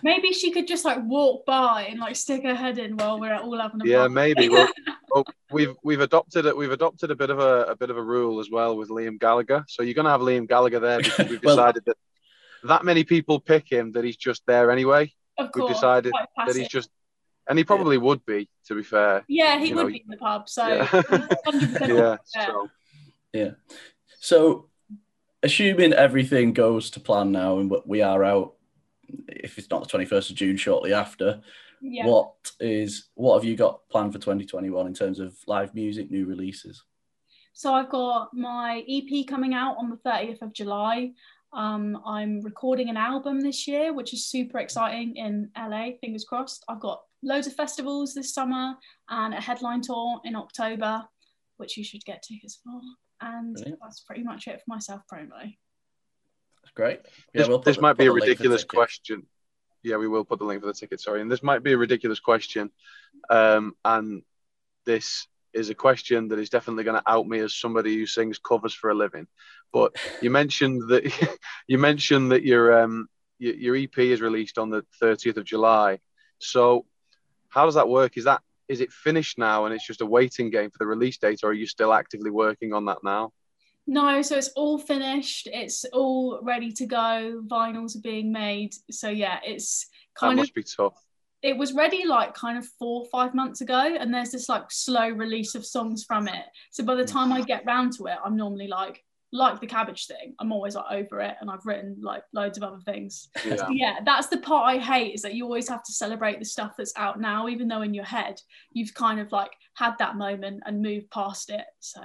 Maybe 0.02 0.34
she 0.34 0.50
could 0.50 0.68
just 0.68 0.84
like 0.84 0.98
walk 1.02 1.46
by 1.46 1.86
and 1.88 1.98
like 1.98 2.14
stick 2.14 2.42
her 2.42 2.54
head 2.54 2.76
in 2.76 2.94
while 2.98 3.18
we're 3.18 3.34
all 3.34 3.58
having 3.58 3.80
a 3.80 3.86
yeah, 3.86 4.00
party. 4.00 4.12
maybe. 4.12 4.48
Well, 4.50 4.68
well, 5.10 5.24
we've 5.50 5.74
we've 5.82 6.02
adopted 6.02 6.44
it. 6.44 6.54
We've 6.54 6.72
adopted 6.72 7.10
a 7.10 7.16
bit 7.16 7.30
of 7.30 7.38
a, 7.38 7.62
a 7.62 7.74
bit 7.74 7.88
of 7.88 7.96
a 7.96 8.02
rule 8.02 8.38
as 8.38 8.50
well 8.50 8.76
with 8.76 8.90
Liam 8.90 9.18
Gallagher. 9.18 9.64
So 9.68 9.82
you're 9.82 9.94
going 9.94 10.04
to 10.04 10.10
have 10.10 10.20
Liam 10.20 10.46
Gallagher 10.46 10.78
there 10.78 10.98
because 10.98 11.26
we've 11.26 11.42
Well- 11.42 11.56
decided 11.56 11.84
that 11.86 11.96
that 12.64 12.84
many 12.84 13.04
people 13.04 13.40
pick 13.40 13.70
him 13.70 13.92
that 13.92 14.04
he's 14.04 14.16
just 14.16 14.42
there 14.46 14.70
anyway. 14.70 15.12
of 15.38 15.52
course, 15.52 15.68
We've 15.68 15.74
decided 15.74 16.12
that 16.46 16.56
he's 16.56 16.68
just, 16.68 16.90
and 17.48 17.58
he 17.58 17.64
probably 17.64 17.98
would 17.98 18.24
be, 18.24 18.48
to 18.66 18.74
be 18.74 18.82
fair. 18.82 19.24
Yeah, 19.28 19.58
he 19.58 19.68
you 19.68 19.76
would 19.76 19.82
know, 19.82 19.88
be 19.88 20.04
in 20.04 20.10
the 20.10 20.16
pub. 20.16 20.48
So 20.48 20.66
Yeah. 20.66 20.86
100% 20.86 21.88
Yeah. 21.88 22.16
Yeah. 23.32 23.50
So 24.20 24.20
So, 24.20 24.68
assuming 25.42 25.92
everything 25.94 26.52
goes 26.52 26.90
to 26.90 27.00
plan 27.00 27.32
now, 27.32 27.58
and 27.58 27.72
we 27.86 28.02
are 28.02 28.22
out, 28.22 28.54
if 29.26 29.58
it's 29.58 29.70
not 29.70 29.82
the 29.82 29.88
twenty 29.88 30.04
first 30.04 30.30
of 30.30 30.36
June, 30.36 30.56
shortly 30.56 30.92
after, 30.92 31.40
yeah. 31.80 32.06
what 32.06 32.34
is 32.60 33.08
what 33.14 33.34
have 33.34 33.44
you 33.44 33.56
got 33.56 33.80
planned 33.90 34.12
for 34.12 34.18
twenty 34.18 34.44
twenty 34.44 34.70
one 34.70 34.86
in 34.86 34.94
terms 34.94 35.18
of 35.18 35.34
live 35.46 35.74
music, 35.74 36.10
new 36.10 36.26
releases? 36.26 36.84
So 37.54 37.74
I've 37.74 37.90
got 37.90 38.34
my 38.34 38.84
EP 38.88 39.26
coming 39.26 39.54
out 39.54 39.76
on 39.78 39.90
the 39.90 39.96
30th 39.96 40.42
of 40.42 40.52
July. 40.52 41.12
Um, 41.52 42.00
I'm 42.06 42.40
recording 42.40 42.88
an 42.88 42.96
album 42.96 43.40
this 43.40 43.68
year, 43.68 43.92
which 43.92 44.14
is 44.14 44.24
super 44.26 44.58
exciting 44.58 45.16
in 45.16 45.50
LA, 45.56 45.90
fingers 46.00 46.24
crossed. 46.24 46.64
I've 46.68 46.80
got 46.80 47.02
loads 47.22 47.46
of 47.46 47.54
festivals 47.54 48.14
this 48.14 48.32
summer 48.32 48.74
and 49.10 49.34
a 49.34 49.40
headline 49.40 49.82
tour 49.82 50.20
in 50.24 50.34
October, 50.34 51.04
which 51.58 51.76
you 51.76 51.84
should 51.84 52.04
get 52.04 52.22
tickets 52.22 52.60
for. 52.64 52.80
And 53.20 53.54
Brilliant. 53.54 53.78
that's 53.82 54.00
pretty 54.00 54.22
much 54.22 54.48
it 54.48 54.60
for 54.60 54.64
myself 54.66 55.02
promo. 55.12 55.28
That's 55.40 56.72
great. 56.74 57.00
this, 57.34 57.48
we'll 57.48 57.58
put 57.58 57.66
this 57.66 57.76
the- 57.76 57.82
might 57.82 57.98
be 57.98 58.04
put 58.04 58.06
a 58.06 58.06
the 58.06 58.12
link 58.12 58.22
for 58.24 58.30
ridiculous 58.30 58.64
question. 58.64 59.26
Yeah, 59.82 59.96
we 59.96 60.08
will 60.08 60.24
put 60.24 60.38
the 60.38 60.44
link 60.44 60.62
for 60.62 60.68
the 60.68 60.72
ticket. 60.74 61.00
Sorry, 61.00 61.20
and 61.20 61.30
this 61.30 61.42
might 61.42 61.62
be 61.62 61.72
a 61.72 61.76
ridiculous 61.76 62.20
question, 62.20 62.70
um, 63.30 63.74
and 63.84 64.22
this 64.86 65.26
is 65.52 65.70
a 65.70 65.74
question 65.74 66.28
that 66.28 66.38
is 66.38 66.50
definitely 66.50 66.84
going 66.84 67.00
to 67.00 67.10
out 67.10 67.26
me 67.26 67.38
as 67.40 67.54
somebody 67.54 67.96
who 67.96 68.06
sings 68.06 68.38
covers 68.38 68.74
for 68.74 68.90
a 68.90 68.94
living. 68.94 69.26
But 69.72 69.96
you 70.20 70.30
mentioned 70.40 70.88
that 70.88 71.38
you 71.66 71.78
mentioned 71.78 72.32
that 72.32 72.44
your 72.44 72.82
um 72.82 73.08
your, 73.38 73.54
your 73.54 73.76
EP 73.76 73.98
is 73.98 74.20
released 74.20 74.58
on 74.58 74.70
the 74.70 74.84
30th 75.02 75.36
of 75.36 75.44
July. 75.44 75.98
So 76.38 76.86
how 77.48 77.64
does 77.64 77.74
that 77.74 77.88
work? 77.88 78.16
Is 78.16 78.24
that 78.24 78.40
is 78.68 78.80
it 78.80 78.92
finished 78.92 79.38
now 79.38 79.66
and 79.66 79.74
it's 79.74 79.86
just 79.86 80.00
a 80.00 80.06
waiting 80.06 80.50
game 80.50 80.70
for 80.70 80.78
the 80.78 80.86
release 80.86 81.18
date, 81.18 81.40
or 81.42 81.50
are 81.50 81.54
you 81.54 81.66
still 81.66 81.92
actively 81.92 82.30
working 82.30 82.72
on 82.72 82.86
that 82.86 82.98
now? 83.02 83.32
No, 83.86 84.22
so 84.22 84.36
it's 84.36 84.50
all 84.54 84.78
finished. 84.78 85.48
It's 85.52 85.84
all 85.86 86.40
ready 86.42 86.70
to 86.72 86.86
go. 86.86 87.42
Vinyls 87.46 87.96
are 87.96 88.00
being 88.00 88.30
made. 88.30 88.74
So 88.90 89.08
yeah, 89.08 89.40
it's 89.44 89.86
That 90.20 90.20
kind 90.20 90.32
of 90.38 90.44
must 90.44 90.54
be 90.54 90.62
tough. 90.62 90.94
It 91.42 91.56
was 91.56 91.72
ready 91.72 92.04
like 92.06 92.34
kind 92.34 92.56
of 92.56 92.66
four 92.78 93.02
or 93.02 93.08
five 93.10 93.34
months 93.34 93.60
ago 93.60 93.96
and 93.98 94.14
there's 94.14 94.30
this 94.30 94.48
like 94.48 94.70
slow 94.70 95.08
release 95.08 95.54
of 95.54 95.66
songs 95.66 96.04
from 96.04 96.28
it. 96.28 96.44
So 96.70 96.84
by 96.84 96.94
the 96.94 97.04
time 97.04 97.32
i 97.32 97.42
get 97.42 97.66
round 97.66 97.92
to 97.96 98.06
it 98.06 98.16
i'm 98.24 98.36
normally 98.36 98.68
like 98.68 99.02
like 99.34 99.60
the 99.60 99.66
cabbage 99.66 100.06
thing. 100.06 100.34
I'm 100.38 100.52
always 100.52 100.74
like 100.74 100.84
over 100.90 101.20
it 101.20 101.36
and 101.40 101.50
i've 101.50 101.64
written 101.64 101.96
like 102.02 102.22
loads 102.32 102.58
of 102.58 102.64
other 102.64 102.80
things. 102.84 103.28
Yeah. 103.44 103.56
So, 103.56 103.68
yeah 103.70 103.98
that's 104.04 104.28
the 104.28 104.38
part 104.38 104.68
i 104.68 104.78
hate 104.78 105.14
is 105.14 105.22
that 105.22 105.34
you 105.34 105.44
always 105.44 105.68
have 105.68 105.82
to 105.84 105.92
celebrate 105.92 106.38
the 106.38 106.44
stuff 106.44 106.72
that's 106.76 106.92
out 106.96 107.20
now 107.20 107.48
even 107.48 107.68
though 107.68 107.82
in 107.82 107.94
your 107.94 108.04
head 108.04 108.40
you've 108.72 108.94
kind 108.94 109.18
of 109.20 109.32
like 109.32 109.52
had 109.74 109.94
that 109.98 110.16
moment 110.16 110.62
and 110.66 110.82
moved 110.82 111.10
past 111.10 111.50
it 111.50 111.64
so. 111.80 112.02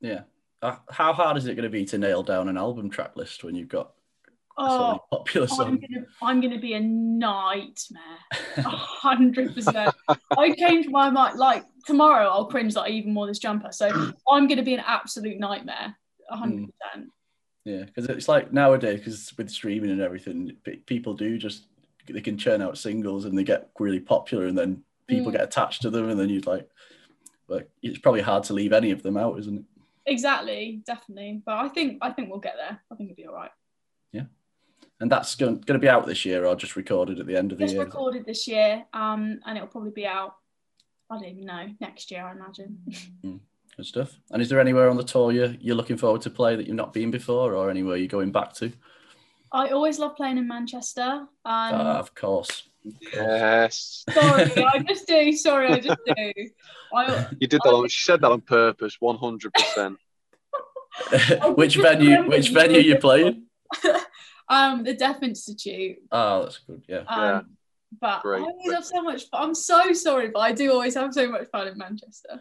Yeah. 0.00 0.22
Uh, 0.62 0.76
how 0.90 1.12
hard 1.12 1.36
is 1.36 1.46
it 1.46 1.54
going 1.54 1.64
to 1.64 1.70
be 1.70 1.84
to 1.84 1.98
nail 1.98 2.22
down 2.22 2.48
an 2.48 2.56
album 2.56 2.88
track 2.90 3.16
list 3.16 3.44
when 3.44 3.54
you've 3.54 3.68
got 3.68 3.92
oh 4.58 4.98
popular 5.10 5.46
I'm 5.50 5.78
gonna, 5.78 6.06
I'm 6.22 6.40
gonna 6.40 6.58
be 6.58 6.74
a 6.74 6.80
nightmare. 6.80 8.18
Hundred 8.56 9.54
percent. 9.54 9.94
I 10.38 10.52
changed 10.54 10.90
my 10.90 11.10
mind. 11.10 11.38
Like 11.38 11.64
tomorrow, 11.84 12.28
I'll 12.28 12.46
cringe 12.46 12.74
that 12.74 12.82
I 12.82 12.88
even 12.88 13.14
wore 13.14 13.26
this 13.26 13.38
jumper. 13.38 13.72
So 13.72 13.88
I'm 14.28 14.48
gonna 14.48 14.62
be 14.62 14.74
an 14.74 14.82
absolute 14.86 15.38
nightmare. 15.38 15.96
Hundred 16.30 16.70
percent. 16.72 17.10
Yeah, 17.64 17.84
because 17.84 18.06
it's 18.08 18.28
like 18.28 18.52
nowadays, 18.52 19.00
because 19.00 19.32
with 19.36 19.50
streaming 19.50 19.90
and 19.90 20.00
everything, 20.00 20.56
pe- 20.64 20.76
people 20.76 21.14
do 21.14 21.36
just 21.36 21.64
they 22.08 22.20
can 22.20 22.38
churn 22.38 22.62
out 22.62 22.78
singles 22.78 23.24
and 23.24 23.36
they 23.36 23.44
get 23.44 23.70
really 23.78 24.00
popular, 24.00 24.46
and 24.46 24.56
then 24.56 24.82
people 25.08 25.30
Mm. 25.30 25.36
get 25.36 25.42
attached 25.44 25.82
to 25.82 25.90
them, 25.90 26.08
and 26.08 26.18
then 26.18 26.28
you'd 26.28 26.46
like, 26.46 26.68
like 27.48 27.68
it's 27.82 27.98
probably 27.98 28.20
hard 28.22 28.44
to 28.44 28.52
leave 28.54 28.72
any 28.72 28.90
of 28.92 29.02
them 29.02 29.16
out, 29.16 29.38
isn't 29.40 29.58
it? 29.58 29.64
Exactly, 30.06 30.82
definitely. 30.86 31.42
But 31.44 31.56
I 31.56 31.68
think 31.68 31.98
I 32.00 32.12
think 32.12 32.30
we'll 32.30 32.38
get 32.38 32.54
there. 32.56 32.80
I 32.90 32.94
think 32.94 33.10
it'll 33.10 33.16
be 33.22 33.26
all 33.26 33.34
right. 33.34 33.50
And 35.00 35.10
that's 35.12 35.34
going, 35.34 35.56
going 35.60 35.78
to 35.78 35.84
be 35.84 35.88
out 35.90 36.06
this 36.06 36.24
year, 36.24 36.46
or 36.46 36.56
just 36.56 36.74
recorded 36.74 37.20
at 37.20 37.26
the 37.26 37.36
end 37.36 37.52
of 37.52 37.58
the 37.58 37.64
Just 37.64 37.74
year. 37.74 37.84
recorded 37.84 38.24
this 38.24 38.48
year, 38.48 38.84
um, 38.94 39.40
and 39.44 39.56
it'll 39.58 39.68
probably 39.68 39.90
be 39.90 40.06
out. 40.06 40.34
I 41.10 41.16
don't 41.16 41.26
even 41.28 41.44
know 41.44 41.66
next 41.80 42.10
year. 42.10 42.24
I 42.24 42.32
imagine. 42.32 42.78
Good 43.76 43.84
stuff. 43.84 44.18
And 44.30 44.40
is 44.40 44.48
there 44.48 44.58
anywhere 44.58 44.88
on 44.88 44.96
the 44.96 45.04
tour 45.04 45.32
you 45.32 45.54
you're 45.60 45.76
looking 45.76 45.98
forward 45.98 46.22
to 46.22 46.30
play 46.30 46.56
that 46.56 46.66
you've 46.66 46.76
not 46.76 46.94
been 46.94 47.10
before, 47.10 47.54
or 47.54 47.68
anywhere 47.70 47.96
you're 47.96 48.08
going 48.08 48.32
back 48.32 48.54
to? 48.54 48.72
I 49.52 49.68
always 49.68 49.98
love 49.98 50.16
playing 50.16 50.38
in 50.38 50.48
Manchester. 50.48 51.02
Um, 51.02 51.28
Ah, 51.44 51.98
of 51.98 52.14
course. 52.14 52.62
Yes. 53.14 54.04
sorry, 54.10 54.50
I 54.64 54.78
just 54.78 55.06
do. 55.06 55.32
Sorry, 55.34 55.68
I 55.72 55.78
just 55.80 55.98
do. 56.06 56.32
I, 56.94 57.26
You 57.38 57.46
did 57.48 57.60
that. 57.64 57.70
On, 57.70 57.86
she 57.88 58.02
said 58.04 58.22
that 58.22 58.30
on 58.30 58.40
purpose, 58.40 58.96
one 58.98 59.16
hundred 59.18 59.52
percent. 59.52 59.98
which 61.54 61.76
venue? 61.76 62.22
Which 62.28 62.48
venue 62.48 62.76
were- 62.78 62.82
you 62.82 62.96
playing? 62.98 63.42
Um, 64.48 64.84
the 64.84 64.94
Deaf 64.94 65.22
Institute. 65.22 65.96
Oh, 66.12 66.42
that's 66.42 66.58
good. 66.58 66.82
Yeah. 66.88 66.98
Um, 66.98 67.06
Yeah. 67.08 67.40
But 68.00 68.22
Great. 68.22 68.40
I 68.40 68.44
always 68.44 68.72
have 68.72 68.84
so 68.84 69.02
much 69.02 69.28
fun. 69.30 69.42
I'm 69.42 69.54
so 69.54 69.92
sorry, 69.92 70.28
but 70.28 70.40
I 70.40 70.52
do 70.52 70.72
always 70.72 70.94
have 70.96 71.14
so 71.14 71.30
much 71.30 71.48
fun 71.50 71.68
in 71.68 71.78
Manchester. 71.78 72.40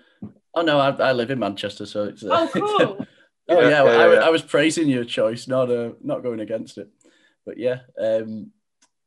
Oh 0.55 0.61
no, 0.63 0.79
I, 0.79 0.89
I 0.89 1.11
live 1.11 1.29
in 1.29 1.39
Manchester, 1.39 1.85
so 1.85 2.05
it's. 2.05 2.23
Uh, 2.23 2.29
Oh, 2.31 2.49
cool. 2.51 3.07
oh 3.49 3.59
Yeah, 3.61 3.69
yeah, 3.69 3.83
yeah, 3.83 3.91
I, 3.91 4.13
yeah. 4.15 4.19
I 4.21 4.29
was 4.29 4.41
praising 4.41 4.87
your 4.87 5.05
choice, 5.05 5.47
not 5.47 5.69
uh, 5.69 5.91
not 6.01 6.23
going 6.23 6.39
against 6.39 6.79
it. 6.79 6.89
But 7.45 7.59
yeah, 7.59 7.81
um, 8.01 8.51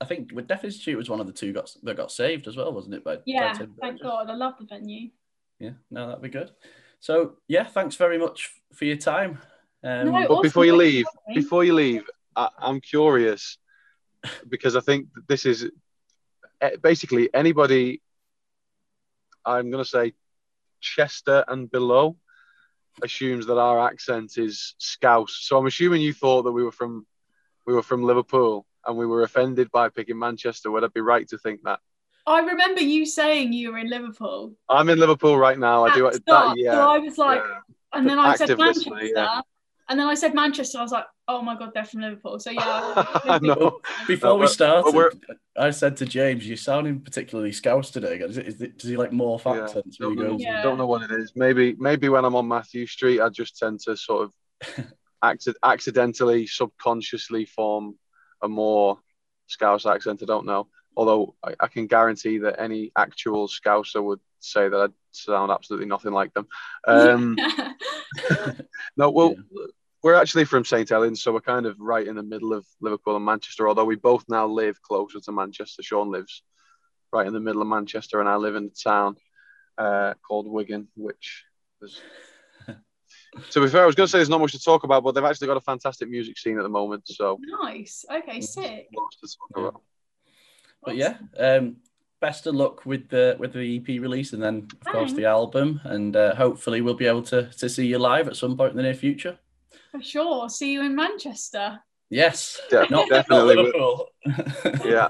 I 0.01 0.05
think 0.05 0.31
with 0.33 0.47
Deaf 0.47 0.65
Institute 0.65 0.97
was 0.97 1.11
one 1.11 1.19
of 1.21 1.27
the 1.27 1.33
two 1.33 1.53
got 1.53 1.75
that 1.83 1.97
got 1.97 2.13
saved 2.13 2.47
as 2.47 2.57
well, 2.57 2.73
wasn't 2.73 2.95
it? 2.95 3.05
By, 3.05 3.17
by 3.17 3.23
yeah, 3.27 3.53
Tim 3.53 3.75
thank 3.81 4.01
God. 4.01 4.31
I 4.31 4.35
love 4.35 4.55
the 4.61 4.67
venue. 4.67 5.11
Yeah, 5.59 5.73
no, 5.91 6.07
that'd 6.07 6.23
be 6.23 6.29
good. 6.29 6.53
So 7.01 7.35
yeah, 7.49 7.65
thanks 7.65 7.97
very 7.97 8.17
much 8.17 8.53
for 8.73 8.85
your 8.85 8.97
time. 8.97 9.41
Um, 9.83 10.07
No, 10.07 10.13
But 10.13 10.31
Awesome, 10.31 10.43
before 10.43 10.65
you 10.67 10.77
leave, 10.77 11.05
for 11.05 11.13
having 11.27 11.37
me. 11.37 11.43
before 11.43 11.65
you 11.65 11.75
leave, 11.75 12.05
I, 12.37 12.49
I'm 12.59 12.81
curious 12.81 13.59
because 14.49 14.77
I 14.77 14.81
think 14.81 15.12
that 15.14 15.29
this 15.29 15.47
is 15.47 15.71
eh, 16.61 16.77
basically 16.83 17.33
anybody. 17.35 18.03
I'm 19.45 19.71
going 19.71 19.83
to 19.83 19.88
say 19.88 20.12
Chester 20.81 21.45
and 21.49 21.71
below 21.71 22.17
assumes 23.03 23.47
that 23.47 23.59
our 23.59 23.87
accent 23.87 24.37
is 24.38 24.75
Scouse. 24.79 25.38
So 25.41 25.59
I'm 25.59 25.67
assuming 25.67 26.03
you 26.03 26.12
thought 26.12 26.43
that 26.43 26.53
we 26.53 26.64
were 26.64 26.73
from 26.73 27.07
we 27.67 27.75
were 27.75 27.83
from 27.83 28.03
Liverpool 28.03 28.67
and 28.87 28.97
we 28.97 29.07
were 29.07 29.23
offended 29.23 29.71
by 29.71 29.88
picking 29.88 30.19
Manchester. 30.19 30.71
Would 30.71 30.85
I 30.85 30.88
be 30.88 31.01
right 31.01 31.29
to 31.29 31.38
think 31.38 31.62
that? 31.64 31.81
I 32.27 32.41
remember 32.41 32.81
you 32.81 33.07
saying 33.07 33.53
you 33.53 33.73
were 33.73 33.79
in 33.79 33.88
Liverpool. 33.88 34.55
I'm 34.69 34.88
in 34.88 34.99
Liverpool 34.99 35.38
right 35.38 35.59
now. 35.59 35.87
I 35.87 35.95
do 35.95 36.07
at 36.09 36.25
that. 36.27 36.55
Yeah. 36.57 36.73
So 36.73 36.91
I 36.91 36.99
was 36.99 37.19
like, 37.19 37.43
yeah. 37.43 37.99
and 37.99 38.09
then 38.09 38.19
I 38.19 38.37
said 38.37 38.59
Manchester, 38.59 39.03
yeah. 39.03 39.41
And 39.88 39.98
then 39.98 40.07
I 40.07 40.14
said 40.14 40.35
Manchester. 40.35 40.79
I 40.79 40.83
was 40.83 40.92
like, 40.92 41.07
oh 41.29 41.40
my 41.40 41.57
god, 41.57 41.70
they're 41.74 41.85
from 41.85 42.01
Liverpool. 42.01 42.38
So 42.38 42.51
yeah. 42.51 42.61
I 42.64 43.38
know. 43.40 43.81
Before 44.07 44.31
No, 44.31 44.37
we 44.37 44.46
started, 44.46 45.20
I 45.57 45.70
said 45.70 45.96
to 45.98 46.07
James, 46.07 46.46
"You're 46.46 46.57
sounding 46.57 47.01
particularly 47.01 47.53
Scouse 47.53 47.90
today. 47.90 48.16
Is 48.18 48.37
it, 48.37 48.46
is 48.46 48.61
it, 48.61 48.79
does 48.79 48.90
he 48.90 48.96
like 48.96 49.11
morph 49.11 49.44
Yeah, 49.44 49.64
accents 49.64 49.98
when 49.98 50.11
Don't 50.11 50.18
he 50.18 50.24
know, 50.24 50.31
goes? 50.33 50.42
Yeah. 50.42 50.62
don't 50.62 50.79
know 50.79 50.87
what 50.87 51.03
it 51.03 51.11
is. 51.11 51.33
Maybe 51.35 51.74
maybe 51.79 52.09
when 52.09 52.24
I'm 52.24 52.37
on 52.37 52.46
Mathew 52.48 52.87
Street, 52.87 53.20
I 53.20 53.29
just 53.31 53.57
tend 53.57 53.81
to 53.81 53.96
sort 53.96 54.24
of 54.24 54.87
acci- 55.24 55.55
accidentally, 55.62 56.46
subconsciously 56.46 57.46
form 57.46 57.96
a 58.42 58.48
more 58.48 58.98
Scouse 59.46 59.87
accent. 59.87 60.22
I 60.22 60.27
don't 60.27 60.46
know. 60.46 60.68
Although 60.96 61.35
I, 61.42 61.55
I 61.61 61.68
can 61.68 61.87
guarantee 61.87 62.38
that 62.38 62.61
any 62.61 62.92
actual 62.96 63.48
Scouser 63.48 64.03
would 64.03 64.20
say 64.40 64.68
that 64.68 64.77
I 64.77 64.87
sound 65.12 65.51
absolutely 65.51 65.87
nothing 65.87 66.12
like 66.12 66.35
them. 66.35 66.46
Um, 66.87 67.37
no, 68.96 69.11
well, 69.11 69.35
we're 70.03 70.15
actually 70.15 70.45
from 70.45 70.65
St 70.65 70.89
Helens, 70.89 71.23
so 71.23 71.33
we're 71.33 71.41
kind 71.41 71.67
of 71.67 71.77
right 71.81 72.07
in 72.07 72.17
the 72.17 72.23
middle 72.23 72.53
of 72.53 72.65
Liverpool 72.81 73.17
and 73.17 73.25
Manchester. 73.25 73.69
Although 73.69 73.85
we 73.85 73.97
both 73.97 74.25
now 74.29 74.47
live 74.47 74.81
closer 74.81 75.21
to 75.21 75.33
Manchester. 75.33 75.83
Sean 75.83 76.11
lives 76.11 76.43
right 77.13 77.27
in 77.27 77.33
the 77.33 77.41
middle 77.41 77.63
of 77.63 77.69
Manchester, 77.69 78.21
and 78.21 78.29
I 78.29 78.37
live 78.37 78.55
in 78.55 78.65
a 78.67 78.89
town 78.89 79.17
uh, 79.77 80.15
called 80.27 80.47
Wigan, 80.49 80.89
which 80.95 81.45
is. 81.83 82.01
to 83.51 83.61
be 83.61 83.69
fair, 83.69 83.83
I 83.83 83.87
was 83.87 83.95
going 83.95 84.07
to 84.07 84.11
say 84.11 84.19
there's 84.19 84.29
not 84.29 84.41
much 84.41 84.53
to 84.53 84.61
talk 84.61 84.85
about, 84.85 85.03
but 85.03 85.13
they've 85.13 85.25
actually 85.25 85.49
got 85.49 85.57
a 85.57 85.63
fantastic 85.63 86.09
music 86.09 86.39
scene 86.39 86.59
at 86.59 86.63
the 86.63 86.69
moment, 86.69 87.03
so 87.07 87.39
nice. 87.63 88.05
Okay, 88.11 88.41
sick. 88.41 88.89
lots 88.97 89.17
to 89.21 89.29
talk 89.55 89.75
Yeah. 89.75 89.81
But 90.85 90.97
yeah, 90.97 91.17
um, 91.39 91.77
best 92.21 92.47
of 92.47 92.55
luck 92.55 92.87
with 92.87 93.09
the 93.09 93.37
with 93.41 93.53
the 93.53 93.79
EP 93.79 94.01
release, 94.01 94.33
and 94.33 94.41
then 94.41 94.69
of 94.87 94.93
course 94.93 95.13
the 95.13 95.25
album, 95.25 95.81
and 95.83 96.15
uh, 96.15 96.37
hopefully 96.37 96.83
we'll 96.83 96.95
be 96.95 97.07
able 97.07 97.25
to 97.25 97.51
to 97.59 97.69
see 97.69 97.87
you 97.87 97.99
live 97.99 98.29
at 98.29 98.37
some 98.37 98.57
point 98.57 98.71
in 98.71 98.77
the 98.77 98.85
near 98.85 98.95
future. 98.95 99.41
For 99.90 100.03
sure. 100.03 100.48
See 100.48 100.72
you 100.72 100.83
in 100.83 100.94
Manchester. 100.94 101.81
Yes, 102.11 102.59
Yeah, 102.72 102.81
not, 102.81 102.90
not 102.90 103.09
definitely. 103.11 103.57
Liverpool. 103.57 104.09
yeah, 104.85 105.09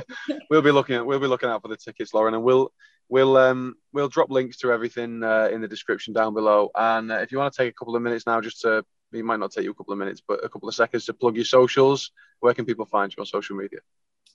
we'll 0.50 0.62
be 0.62 0.70
looking 0.70 0.96
at 0.96 1.04
we'll 1.04 1.20
be 1.20 1.26
looking 1.26 1.50
out 1.50 1.60
for 1.60 1.68
the 1.68 1.76
tickets, 1.76 2.14
Lauran, 2.14 2.32
and 2.32 2.42
we'll 2.42 2.72
we'll 3.10 3.36
um 3.36 3.74
we'll 3.92 4.08
drop 4.08 4.30
links 4.30 4.56
to 4.58 4.72
everything 4.72 5.22
uh, 5.22 5.50
in 5.52 5.60
the 5.60 5.68
description 5.68 6.14
down 6.14 6.32
below. 6.32 6.70
And 6.74 7.12
uh, 7.12 7.16
if 7.16 7.32
you 7.32 7.38
want 7.38 7.52
to 7.52 7.62
take 7.62 7.70
a 7.70 7.74
couple 7.74 7.96
of 7.96 8.02
minutes 8.02 8.26
now, 8.26 8.40
just 8.40 8.62
to 8.62 8.82
it 9.12 9.24
might 9.24 9.40
not 9.40 9.52
take 9.52 9.64
you 9.64 9.70
a 9.70 9.74
couple 9.74 9.92
of 9.92 9.98
minutes, 9.98 10.22
but 10.26 10.44
a 10.44 10.48
couple 10.48 10.68
of 10.68 10.74
seconds 10.74 11.04
to 11.06 11.14
plug 11.14 11.36
your 11.36 11.44
socials. 11.44 12.12
Where 12.40 12.54
can 12.54 12.64
people 12.64 12.86
find 12.86 13.12
you 13.14 13.20
on 13.20 13.26
social 13.26 13.56
media? 13.56 13.80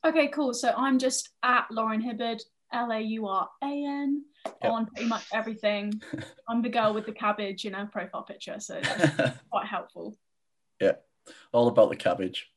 Okay, 0.05 0.27
cool. 0.27 0.53
So 0.53 0.73
I'm 0.75 0.99
just 0.99 1.29
at 1.43 1.65
Lauran 1.71 2.01
Hibberd, 2.01 2.41
L 2.73 2.91
A 2.91 2.99
U 2.99 3.27
R 3.27 3.49
A 3.63 3.65
N, 3.85 4.23
Yep. 4.45 4.71
on 4.71 4.85
pretty 4.87 5.07
much 5.07 5.25
everything. 5.33 6.01
I'm 6.49 6.61
the 6.61 6.69
girl 6.69 6.93
with 6.93 7.05
the 7.05 7.11
cabbage, 7.13 7.65
in 7.65 7.75
our 7.75 7.85
profile 7.85 8.23
picture. 8.23 8.59
So 8.59 8.79
that's 8.83 9.37
quite 9.49 9.67
helpful. 9.67 10.17
Yeah, 10.81 10.93
all 11.53 11.67
about 11.67 11.89
the 11.89 11.95
cabbage. 11.95 12.49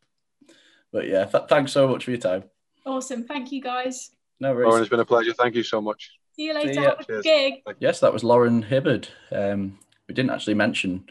But 0.93 1.07
yeah, 1.09 1.25
th- 1.27 1.45
thanks 1.49 1.73
so 1.73 1.87
much 1.89 2.05
for 2.05 2.11
your 2.11 2.21
time. 2.21 2.45
Awesome. 2.85 3.25
Thank 3.25 3.53
you 3.53 3.61
guys. 3.61 4.11
No 4.41 4.53
worries. 4.53 4.67
Lauran, 4.67 4.83
it's 4.83 4.91
been 4.91 5.01
a 5.01 5.05
pleasure. 5.05 5.33
Thank 5.33 5.55
you 5.55 5.63
so 5.63 5.81
much. 5.81 6.11
See 6.35 6.45
you 6.47 6.53
See 6.61 6.67
later. 6.69 6.81
ya. 6.83 6.95
Have 7.09 7.19
a 7.19 7.23
gig. 7.23 7.55
Yes, 7.79 8.01
that 8.01 8.13
was 8.13 8.23
Lauran 8.25 8.63
Hibberd. 8.65 9.09
Um, 9.33 9.79
we 10.09 10.15
didn't 10.15 10.31
actually 10.31 10.55
mention 10.55 11.05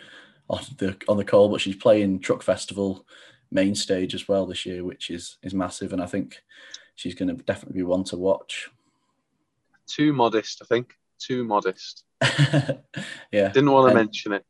on 0.50 0.62
the 0.78 0.96
on 1.08 1.18
the 1.18 1.26
call, 1.26 1.50
but 1.50 1.62
she's 1.62 1.76
playing 1.76 2.20
Truck 2.20 2.44
Festival 2.44 3.06
main 3.52 3.76
stage 3.76 4.13
as 4.15 4.28
well 4.28 4.46
this 4.46 4.65
year, 4.65 4.84
which 4.84 5.10
is 5.10 5.38
is 5.44 5.54
massive, 5.54 5.94
and 5.94 6.02
I 6.02 6.06
think 6.06 6.41
she's 6.96 7.15
going 7.15 7.36
to 7.36 7.44
definitely 7.44 7.78
be 7.80 7.84
one 7.84 8.04
to 8.06 8.18
watch. 8.18 8.70
Too 9.88 10.13
modest, 10.13 10.62
I 10.62 10.65
think. 10.65 10.93
Too 11.19 11.43
modest. 11.43 12.04
yeah, 13.32 13.50
Didn't 13.50 13.71
want 13.71 13.91
to 13.91 13.98
And- 13.98 14.06
mention 14.06 14.34
it. 14.34 14.45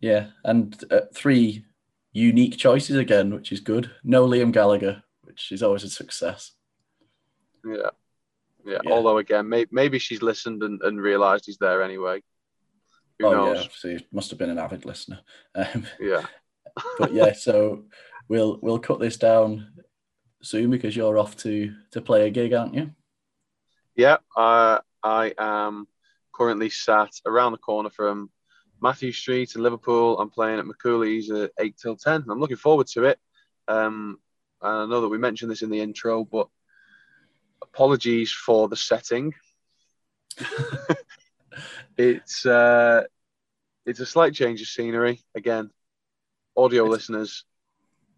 yeah, 0.00 0.28
and 0.44 0.82
uh, 0.90 1.02
three 1.14 1.64
unique 2.12 2.56
choices 2.56 2.96
again, 2.96 3.34
which 3.34 3.50
is 3.52 3.60
good. 3.60 3.90
No 4.04 4.26
Liam 4.26 4.52
Gallagher, 4.52 5.02
which 5.22 5.50
is 5.52 5.62
always 5.62 5.84
a 5.84 5.90
success. 5.90 6.52
Yeah. 7.66 7.90
Yeah. 8.66 8.78
Yeah. 8.84 8.90
Although 8.92 9.18
again, 9.18 9.48
may- 9.48 9.66
maybe 9.70 9.98
she's 9.98 10.22
listened 10.22 10.62
and, 10.62 10.80
and 10.82 11.00
realised 11.00 11.46
he's 11.46 11.58
there 11.58 11.82
anyway. 11.82 12.22
Who 13.18 13.26
oh 13.26 13.32
knows? 13.32 13.64
yeah, 13.64 13.68
so 13.74 13.88
he 13.90 14.06
must 14.12 14.30
have 14.30 14.38
been 14.38 14.50
an 14.50 14.58
avid 14.58 14.84
listener. 14.84 15.20
Um, 15.54 15.86
Yeah. 16.00 16.26
but 16.98 17.12
yeah, 17.12 17.32
so 17.32 17.84
we'll 18.28 18.58
we'll 18.62 18.78
cut 18.80 18.98
this 19.00 19.16
down 19.16 19.68
soon 20.42 20.70
because 20.70 20.96
you're 20.96 21.18
off 21.18 21.36
to 21.38 21.72
to 21.92 22.00
play 22.00 22.26
a 22.26 22.30
gig, 22.30 22.52
aren't 22.52 22.74
you? 22.74 22.90
Yeah, 23.96 24.16
uh, 24.36 24.80
I 25.02 25.34
am 25.38 25.86
currently 26.32 26.68
sat 26.68 27.10
around 27.26 27.52
the 27.52 27.58
corner 27.58 27.90
from 27.90 28.28
Mathew 28.80 29.12
Street 29.12 29.54
in 29.54 29.62
Liverpool. 29.62 30.18
I'm 30.18 30.30
playing 30.30 30.58
at 30.58 30.64
McCooley's 30.64 31.30
at 31.30 31.52
8 31.60 31.76
till 31.80 31.96
10. 31.96 32.24
I'm 32.28 32.40
looking 32.40 32.56
forward 32.56 32.88
to 32.88 33.04
it. 33.04 33.20
Um, 33.68 34.18
and 34.60 34.72
I 34.72 34.86
know 34.86 35.00
that 35.02 35.08
we 35.08 35.18
mentioned 35.18 35.50
this 35.50 35.62
in 35.62 35.70
the 35.70 35.80
intro, 35.80 36.24
but 36.24 36.48
apologies 37.62 38.32
for 38.32 38.68
the 38.68 38.76
setting. 38.76 39.32
it's 41.96 42.44
uh, 42.44 43.04
it's 43.86 44.00
a 44.00 44.06
slight 44.06 44.34
change 44.34 44.60
of 44.60 44.66
scenery. 44.66 45.20
Again, 45.36 45.70
audio 46.56 46.84
listeners 46.84 47.44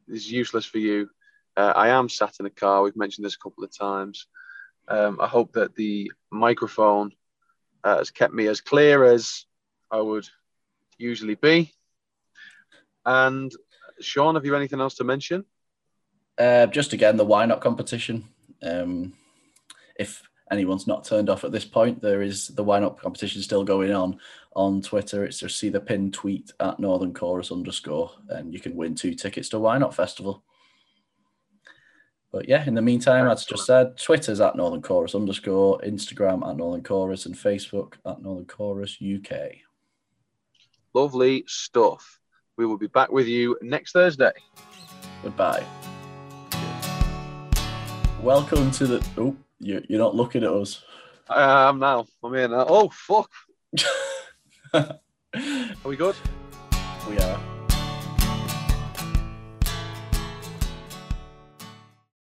is 0.09 0.31
useless 0.31 0.65
for 0.65 0.79
you. 0.79 1.11
Uh, 1.55 1.73
I 1.77 1.89
am 1.89 2.09
sat 2.09 2.37
in 2.41 2.47
a 2.47 2.51
car. 2.51 2.83
We've 2.83 2.97
mentioned 2.97 3.27
this 3.27 3.35
a 3.35 3.39
couple 3.39 3.65
of 3.65 3.77
times. 3.77 4.27
Um, 4.89 5.19
I 5.21 5.27
hope 5.27 5.53
that 5.53 5.75
the 5.75 6.11
microphone 6.31 7.13
uh, 7.85 7.99
has 7.99 8.11
kept 8.11 8.35
me 8.35 8.47
as 8.47 8.61
clear 8.61 9.05
as 9.05 9.45
I 9.91 10.01
would 10.01 10.27
usually 10.99 11.35
be. 11.35 11.73
And 13.05 13.53
Sean, 14.01 14.35
have 14.35 14.45
you 14.45 14.57
anything 14.57 14.81
else 14.81 14.97
to 14.97 15.05
mention? 15.05 15.45
Uh, 16.39 16.67
just 16.67 16.93
again, 16.93 17.17
the 17.17 17.25
why 17.25 17.47
not 17.47 17.61
competition. 17.61 18.25
Um, 18.63 19.15
if 19.99 20.23
anyone's 20.51 20.87
not 20.87 21.05
turned 21.05 21.31
off 21.31 21.45
at 21.45 21.53
this 21.53 21.65
point, 21.65 22.03
there 22.03 22.23
is 22.23 22.49
the 22.49 22.65
why 22.65 22.79
not 22.79 23.01
competition 23.01 23.43
still 23.43 23.65
going 23.65 23.93
on 23.93 24.19
on 24.55 24.83
Twitter. 24.83 25.25
It's 25.25 25.39
just 25.39 25.59
see 25.59 25.69
the 25.69 25.81
pinned 25.81 26.15
tweet 26.15 26.53
at 26.61 26.79
Northern 26.79 27.15
Chorus 27.15 27.53
underscore, 27.53 28.11
and 28.29 28.53
you 28.53 28.61
can 28.61 28.77
win 28.77 28.95
two 28.95 29.15
tickets 29.15 29.49
to 29.51 29.59
Y 29.59 29.79
Not 29.79 29.95
Festival. 29.95 30.45
But 32.37 32.51
yeah, 32.51 32.67
in 32.67 32.75
the 32.75 32.83
meantime, 32.83 33.27
as 33.29 33.47
just 33.47 33.65
said, 33.65 33.97
Twitter's 33.97 34.43
at 34.43 34.57
Northern 34.57 34.83
Chorus 34.83 35.15
underscore, 35.15 35.81
Instagram 35.81 36.47
at 36.47 36.59
Northern 36.59 36.83
Chorus, 36.83 37.25
and 37.25 37.35
Facebook 37.35 37.95
at 38.05 38.21
Northern 38.21 38.45
Chorus 38.45 38.99
UK. 39.01 39.53
Lovely 40.93 41.45
stuff. 41.47 42.21
We 42.59 42.67
will 42.67 42.77
be 42.77 42.89
back 42.89 43.11
with 43.11 43.27
you 43.27 43.57
next 43.63 43.93
Thursday. 43.93 44.33
Goodbye. 45.23 45.65
Welcome 48.21 48.71
to 48.73 48.87
the. 48.87 49.07
Oh, 49.17 49.35
you, 49.59 49.83
you're 49.89 49.99
not 49.99 50.15
looking 50.15 50.45
at 50.45 50.53
us. 50.53 50.85
I 51.31 51.71
am 51.71 51.79
now. 51.79 52.07
I'm 52.23 52.35
here 52.35 52.49
now. 52.49 52.67
Oh, 52.69 52.91
fuck. 52.91 53.31
Are 54.75 54.99
we 55.87 55.97
good? 55.97 56.17
we 57.09 57.19
are. 57.19 57.56